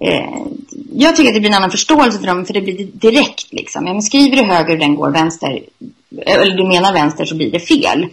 Eh, 0.00 0.46
jag 0.92 1.16
tycker 1.16 1.30
att 1.30 1.34
det 1.34 1.40
blir 1.40 1.50
en 1.50 1.56
annan 1.56 1.70
förståelse 1.70 2.18
för 2.18 2.26
dem, 2.26 2.46
för 2.46 2.54
det 2.54 2.60
blir 2.60 2.84
direkt. 2.92 3.52
Liksom. 3.52 3.86
Ja, 3.86 3.92
men 3.92 4.02
skriver 4.02 4.36
du 4.36 4.42
höger 4.42 4.72
och 4.72 4.78
den 4.78 4.94
går 4.94 5.10
vänster, 5.10 5.62
eh, 6.26 6.34
eller 6.34 6.56
du 6.56 6.68
menar 6.68 6.92
vänster, 6.92 7.24
så 7.24 7.36
blir 7.36 7.50
det 7.50 7.60
fel. 7.60 8.06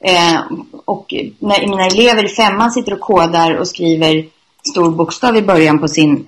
Eh, 0.00 0.40
och 0.84 1.14
när 1.38 1.68
mina 1.68 1.86
elever 1.86 2.24
i 2.24 2.28
femman 2.28 2.70
sitter 2.70 2.92
och 2.92 3.00
kodar 3.00 3.54
och 3.54 3.68
skriver 3.68 4.24
stor 4.70 4.90
bokstav 4.90 5.36
i 5.36 5.42
början 5.42 5.78
på 5.78 5.88
sin... 5.88 6.26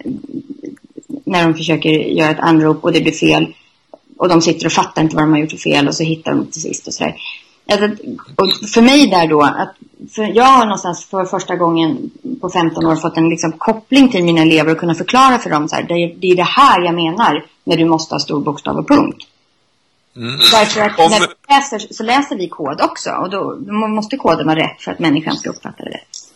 När 1.24 1.46
de 1.46 1.54
försöker 1.54 1.90
göra 1.90 2.30
ett 2.30 2.40
anrop 2.40 2.84
och 2.84 2.92
det 2.92 3.00
blir 3.00 3.12
fel. 3.12 3.54
Och 4.16 4.28
de 4.28 4.42
sitter 4.42 4.66
och 4.66 4.72
fattar 4.72 5.02
inte 5.02 5.16
vad 5.16 5.24
de 5.24 5.32
har 5.32 5.38
gjort 5.38 5.50
för 5.50 5.58
fel 5.58 5.88
och 5.88 5.94
så 5.94 6.02
hittar 6.02 6.32
de 6.32 6.46
till 6.46 6.62
sist 6.62 6.87
och 6.87 6.94
sådär. 6.94 7.14
Och 8.37 8.68
för 8.74 8.83
mig 8.83 9.07
där 9.07 9.28
då, 9.28 9.42
att 9.42 9.74
för 10.14 10.22
jag 10.22 10.44
har 10.44 10.64
någonstans 10.64 11.04
för 11.04 11.24
första 11.24 11.57
gången 11.57 12.11
på 12.40 12.50
15 12.50 12.87
år 12.87 12.96
fått 12.96 13.16
en 13.16 13.28
liksom 13.28 13.52
koppling 13.52 14.11
till 14.11 14.24
mina 14.24 14.42
elever 14.42 14.72
och 14.72 14.78
kunna 14.78 14.94
förklara 14.94 15.38
för 15.38 15.50
dem 15.50 15.68
så 15.68 15.76
här, 15.76 15.83
det, 15.83 15.94
är, 15.94 16.14
det 16.16 16.26
är 16.26 16.37
det 16.37 16.42
här 16.42 16.85
jag 16.85 16.94
menar 16.94 17.44
när 17.64 17.76
du 17.76 17.85
måste 17.85 18.14
ha 18.14 18.20
stor 18.20 18.40
bokstav 18.40 18.76
och 18.76 18.88
punkt. 18.88 19.26
Mm. 20.16 20.38
Därför 20.38 20.81
att 20.81 20.98
när 20.98 21.20
vi 21.20 21.26
läser 21.48 21.94
så 21.94 22.02
läser 22.02 22.37
vi 22.37 22.48
kod 22.48 22.81
också 22.81 23.11
och 23.11 23.31
då 23.31 23.57
måste 23.88 24.16
koden 24.16 24.46
vara 24.46 24.59
rätt 24.59 24.83
för 24.83 24.92
att 24.92 24.98
människan 24.98 25.37
ska 25.37 25.50
uppfatta 25.50 25.85
det 25.85 25.90
rätt. 25.90 26.28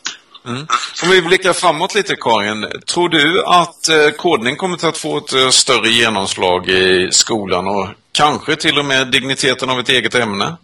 Mm. 0.46 0.66
Om 1.02 1.10
vi 1.10 1.22
blickar 1.22 1.52
framåt 1.52 1.94
lite 1.94 2.16
Karin, 2.16 2.66
tror 2.86 3.08
du 3.08 3.44
att 3.46 3.88
eh, 3.88 4.10
kodning 4.18 4.56
kommer 4.56 4.88
att 4.88 4.98
få 4.98 5.16
ett 5.16 5.32
eh, 5.32 5.48
större 5.48 5.88
genomslag 5.88 6.68
i 6.68 7.08
skolan 7.12 7.68
och 7.68 7.88
kanske 8.12 8.56
till 8.56 8.78
och 8.78 8.84
med 8.84 9.10
digniteten 9.10 9.70
av 9.70 9.80
ett 9.80 9.88
eget 9.88 10.14
ämne? 10.14 10.56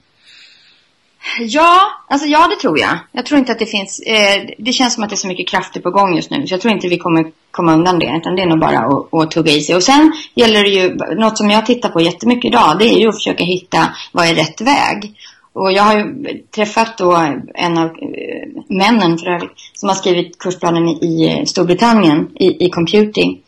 Ja, 1.40 1.80
alltså 2.08 2.28
ja 2.28 2.48
det 2.48 2.56
tror 2.56 2.78
jag. 2.78 2.98
Jag 3.12 3.26
tror 3.26 3.38
inte 3.38 3.52
att 3.52 3.58
det 3.58 3.66
finns, 3.66 4.00
eh, 4.00 4.42
det 4.58 4.72
känns 4.72 4.94
som 4.94 5.04
att 5.04 5.10
det 5.10 5.14
är 5.14 5.16
så 5.16 5.28
mycket 5.28 5.48
krafter 5.48 5.80
på 5.80 5.90
gång 5.90 6.16
just 6.16 6.30
nu. 6.30 6.46
Så 6.46 6.54
jag 6.54 6.60
tror 6.60 6.74
inte 6.74 6.88
vi 6.88 6.98
kommer 6.98 7.26
komma 7.50 7.74
undan 7.74 7.98
det. 7.98 8.16
Utan 8.16 8.36
det 8.36 8.42
är 8.42 8.46
nog 8.46 8.60
bara 8.60 8.78
att, 8.78 9.14
att 9.14 9.30
tugga 9.30 9.52
i 9.52 9.60
sig. 9.60 9.76
Och 9.76 9.82
sen 9.82 10.12
gäller 10.34 10.62
det 10.62 10.68
ju, 10.68 10.96
något 11.20 11.38
som 11.38 11.50
jag 11.50 11.66
tittar 11.66 11.88
på 11.88 12.00
jättemycket 12.00 12.48
idag. 12.48 12.76
Det 12.78 12.84
är 12.84 12.98
ju 12.98 13.08
att 13.08 13.14
försöka 13.14 13.44
hitta 13.44 13.94
vad 14.12 14.26
är 14.26 14.34
rätt 14.34 14.60
väg. 14.60 15.14
Och 15.58 15.72
jag 15.72 15.82
har 15.82 15.98
ju 15.98 16.24
träffat 16.54 16.98
då 16.98 17.36
en 17.54 17.78
av 17.78 17.86
eh, 17.86 18.48
männen 18.68 19.18
för 19.18 19.26
övrigt, 19.26 19.52
som 19.74 19.88
har 19.88 19.96
skrivit 19.96 20.38
kursplanen 20.38 20.88
i 20.88 21.28
eh, 21.28 21.44
Storbritannien 21.44 22.28
i, 22.34 22.66
i 22.66 22.70
computing 22.70 23.42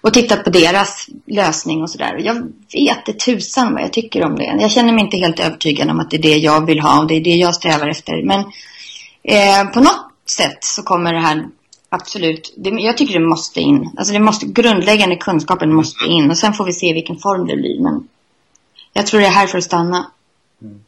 och 0.00 0.12
tittat 0.12 0.44
på 0.44 0.50
deras 0.50 1.08
lösning 1.26 1.82
och 1.82 1.90
sådär. 1.90 2.16
Jag 2.18 2.34
vet 2.72 3.06
det 3.06 3.12
tusan 3.12 3.72
vad 3.72 3.82
jag 3.82 3.92
tycker 3.92 4.24
om 4.24 4.36
det. 4.36 4.44
Jag 4.44 4.70
känner 4.70 4.92
mig 4.92 5.04
inte 5.04 5.16
helt 5.16 5.40
övertygad 5.40 5.90
om 5.90 6.00
att 6.00 6.10
det 6.10 6.16
är 6.16 6.22
det 6.22 6.36
jag 6.36 6.66
vill 6.66 6.80
ha 6.80 7.00
och 7.00 7.06
det 7.06 7.14
är 7.14 7.20
det 7.20 7.36
jag 7.36 7.54
strävar 7.54 7.88
efter. 7.88 8.22
Men 8.22 8.40
eh, 9.22 9.72
på 9.72 9.80
något 9.80 10.12
sätt 10.26 10.64
så 10.64 10.82
kommer 10.82 11.12
det 11.12 11.20
här 11.20 11.48
absolut, 11.88 12.54
det, 12.56 12.70
jag 12.70 12.96
tycker 12.96 13.20
det 13.20 13.26
måste 13.26 13.60
in. 13.60 13.90
Alltså 13.96 14.12
det 14.12 14.20
måste, 14.20 14.46
grundläggande 14.46 15.16
kunskapen 15.16 15.74
måste 15.74 16.04
in 16.04 16.30
och 16.30 16.38
sen 16.38 16.52
får 16.52 16.64
vi 16.64 16.72
se 16.72 16.92
vilken 16.92 17.16
form 17.16 17.46
det 17.46 17.56
blir. 17.56 17.80
Men 17.80 18.08
jag 18.92 19.06
tror 19.06 19.20
det 19.20 19.26
är 19.26 19.30
här 19.30 19.46
för 19.46 19.58
att 19.58 19.64
stanna. 19.64 20.10
Mm. 20.62 20.80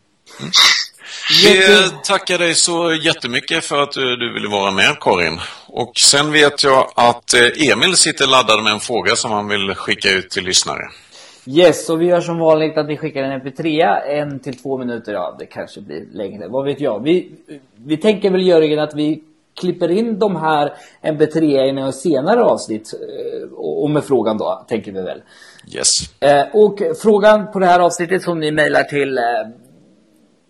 Vi 1.43 1.91
tackar 2.05 2.39
dig 2.39 2.55
så 2.55 2.95
jättemycket 2.95 3.65
för 3.65 3.83
att 3.83 3.93
du 3.93 4.33
ville 4.35 4.49
vara 4.49 4.71
med, 4.71 4.97
Karin. 5.01 5.41
Och 5.67 5.99
sen 5.99 6.33
vet 6.33 6.65
jag 6.65 6.91
att 6.95 7.35
eh, 7.35 7.71
Emil 7.71 7.97
sitter 7.97 8.27
laddad 8.27 8.65
med 8.65 8.73
en 8.73 8.81
fråga 8.81 9.17
som 9.17 9.31
han 9.31 9.49
vill 9.49 9.75
skicka 9.75 10.11
ut 10.11 10.31
till 10.31 10.45
lyssnare. 10.45 10.83
Yes, 11.47 11.91
och 11.91 12.01
vi 12.01 12.07
gör 12.07 12.21
som 12.21 12.39
vanligt 12.39 12.79
att 12.79 12.87
vi 12.87 12.97
skickar 12.97 13.23
en 13.23 13.41
mp3, 13.41 13.97
en 14.07 14.41
till 14.41 14.59
två 14.59 14.79
minuter, 14.79 15.13
ja 15.13 15.37
det 15.39 15.47
kanske 15.47 15.81
blir 15.81 16.07
längre, 16.13 16.49
vad 16.49 16.65
vet 16.65 16.81
jag. 16.81 17.03
Vi, 17.03 17.33
vi 17.77 17.97
tänker 17.97 18.31
väl 18.31 18.47
Jörgen 18.47 18.79
att 18.79 18.95
vi 18.95 19.23
klipper 19.61 19.91
in 19.91 20.19
de 20.19 20.37
här 20.37 20.73
mp3 21.03 21.43
i 21.43 21.69
en 21.69 21.93
senare 21.93 22.43
avsnitt. 22.43 22.93
Eh, 22.95 23.49
och 23.53 23.91
med 23.91 24.05
frågan 24.05 24.39
då, 24.39 24.65
tänker 24.69 24.93
vi 24.93 25.03
väl. 25.03 25.23
Yes. 25.75 26.21
Eh, 26.21 26.47
och 26.53 26.79
frågan 27.03 27.53
på 27.53 27.59
det 27.59 27.67
här 27.67 27.81
avsnittet 27.81 28.23
som 28.23 28.41
ni 28.41 28.51
mejlar 28.51 28.83
till 28.83 29.19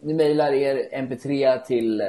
ni 0.00 0.14
mejlar 0.14 0.52
er 0.52 0.76
mp3 0.92 1.58
till 1.66 2.00
eh, 2.00 2.06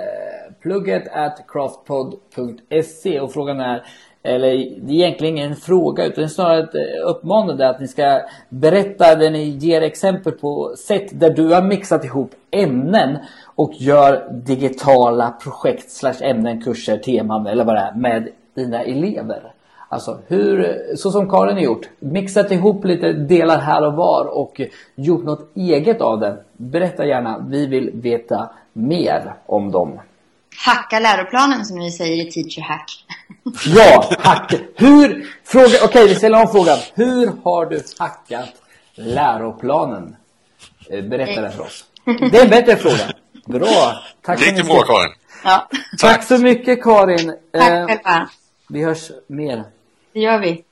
plugget 0.61 1.07
at 1.13 1.45
craftpod.se 1.47 3.19
och 3.19 3.33
frågan 3.33 3.59
är, 3.59 3.83
eller 4.23 4.49
det 4.81 4.93
är 4.93 4.95
egentligen 4.95 5.37
ingen 5.37 5.55
fråga 5.55 6.05
utan 6.05 6.29
snarare 6.29 6.63
ett 6.63 6.75
eh, 6.75 7.09
uppmanande 7.09 7.69
att 7.69 7.79
ni 7.79 7.87
ska 7.87 8.21
berätta 8.49 9.15
där 9.15 9.31
ni 9.31 9.43
ger 9.43 9.81
exempel 9.81 10.33
på 10.33 10.75
sätt 10.77 11.19
där 11.19 11.29
du 11.29 11.47
har 11.47 11.61
mixat 11.61 12.05
ihop 12.05 12.31
ämnen 12.51 13.17
och 13.45 13.73
gör 13.73 14.29
digitala 14.31 15.31
projekt 15.31 15.91
slash 15.91 16.21
ämnen, 16.21 16.61
kurser, 16.61 16.97
teman 16.97 17.47
eller 17.47 17.63
vad 17.63 17.75
det 17.75 17.81
är 17.81 17.93
med 17.93 18.29
dina 18.55 18.83
elever. 18.83 19.53
Alltså 19.91 20.19
hur, 20.27 20.77
så 20.95 21.11
som 21.11 21.29
Karin 21.29 21.55
har 21.55 21.63
gjort, 21.63 21.89
mixat 21.99 22.51
ihop 22.51 22.85
lite 22.85 23.13
delar 23.13 23.59
här 23.59 23.87
och 23.87 23.93
var 23.93 24.25
och 24.25 24.61
gjort 24.95 25.23
något 25.23 25.51
eget 25.55 26.01
av 26.01 26.19
det. 26.19 26.43
Berätta 26.57 27.05
gärna, 27.05 27.45
vi 27.49 27.65
vill 27.65 27.91
veta 27.93 28.49
mer 28.73 29.33
om 29.45 29.71
dem. 29.71 29.99
Hacka 30.65 30.99
läroplanen 30.99 31.65
som 31.65 31.79
ni 31.79 31.91
säger 31.91 32.27
i 32.27 32.31
Teacher 32.31 32.61
Hack. 32.61 33.05
Ja, 33.75 34.09
hacka. 34.19 34.57
Hur, 34.75 35.27
fråga, 35.43 35.65
okej 35.65 35.83
okay, 35.83 36.07
vi 36.07 36.15
ställer 36.15 36.41
om 36.41 36.47
frågan. 36.47 36.77
Hur 36.93 37.31
har 37.43 37.65
du 37.65 37.81
hackat 37.99 38.49
läroplanen? 38.95 40.15
Eh, 40.89 41.03
berätta 41.03 41.41
det 41.41 41.51
för 41.51 41.63
oss. 41.63 41.85
Det 42.31 42.37
är 42.37 42.43
en 42.43 42.49
bättre 42.49 42.75
fråga. 42.75 43.13
Bra. 43.45 44.03
Tack 44.21 44.39
så 44.39 44.51
mycket. 44.51 44.65
bra 44.65 44.81
Karin. 44.81 45.13
Ja. 45.43 45.69
Tack 45.99 46.23
så 46.23 46.37
mycket 46.37 46.83
Karin. 46.83 47.33
Tack 47.53 47.69
eh, 47.69 47.87
själva. 47.87 48.29
Vi 48.69 48.83
hörs 48.83 49.11
mer. 49.27 49.63
Det 50.13 50.19
gör 50.19 50.39
vi. 50.39 50.68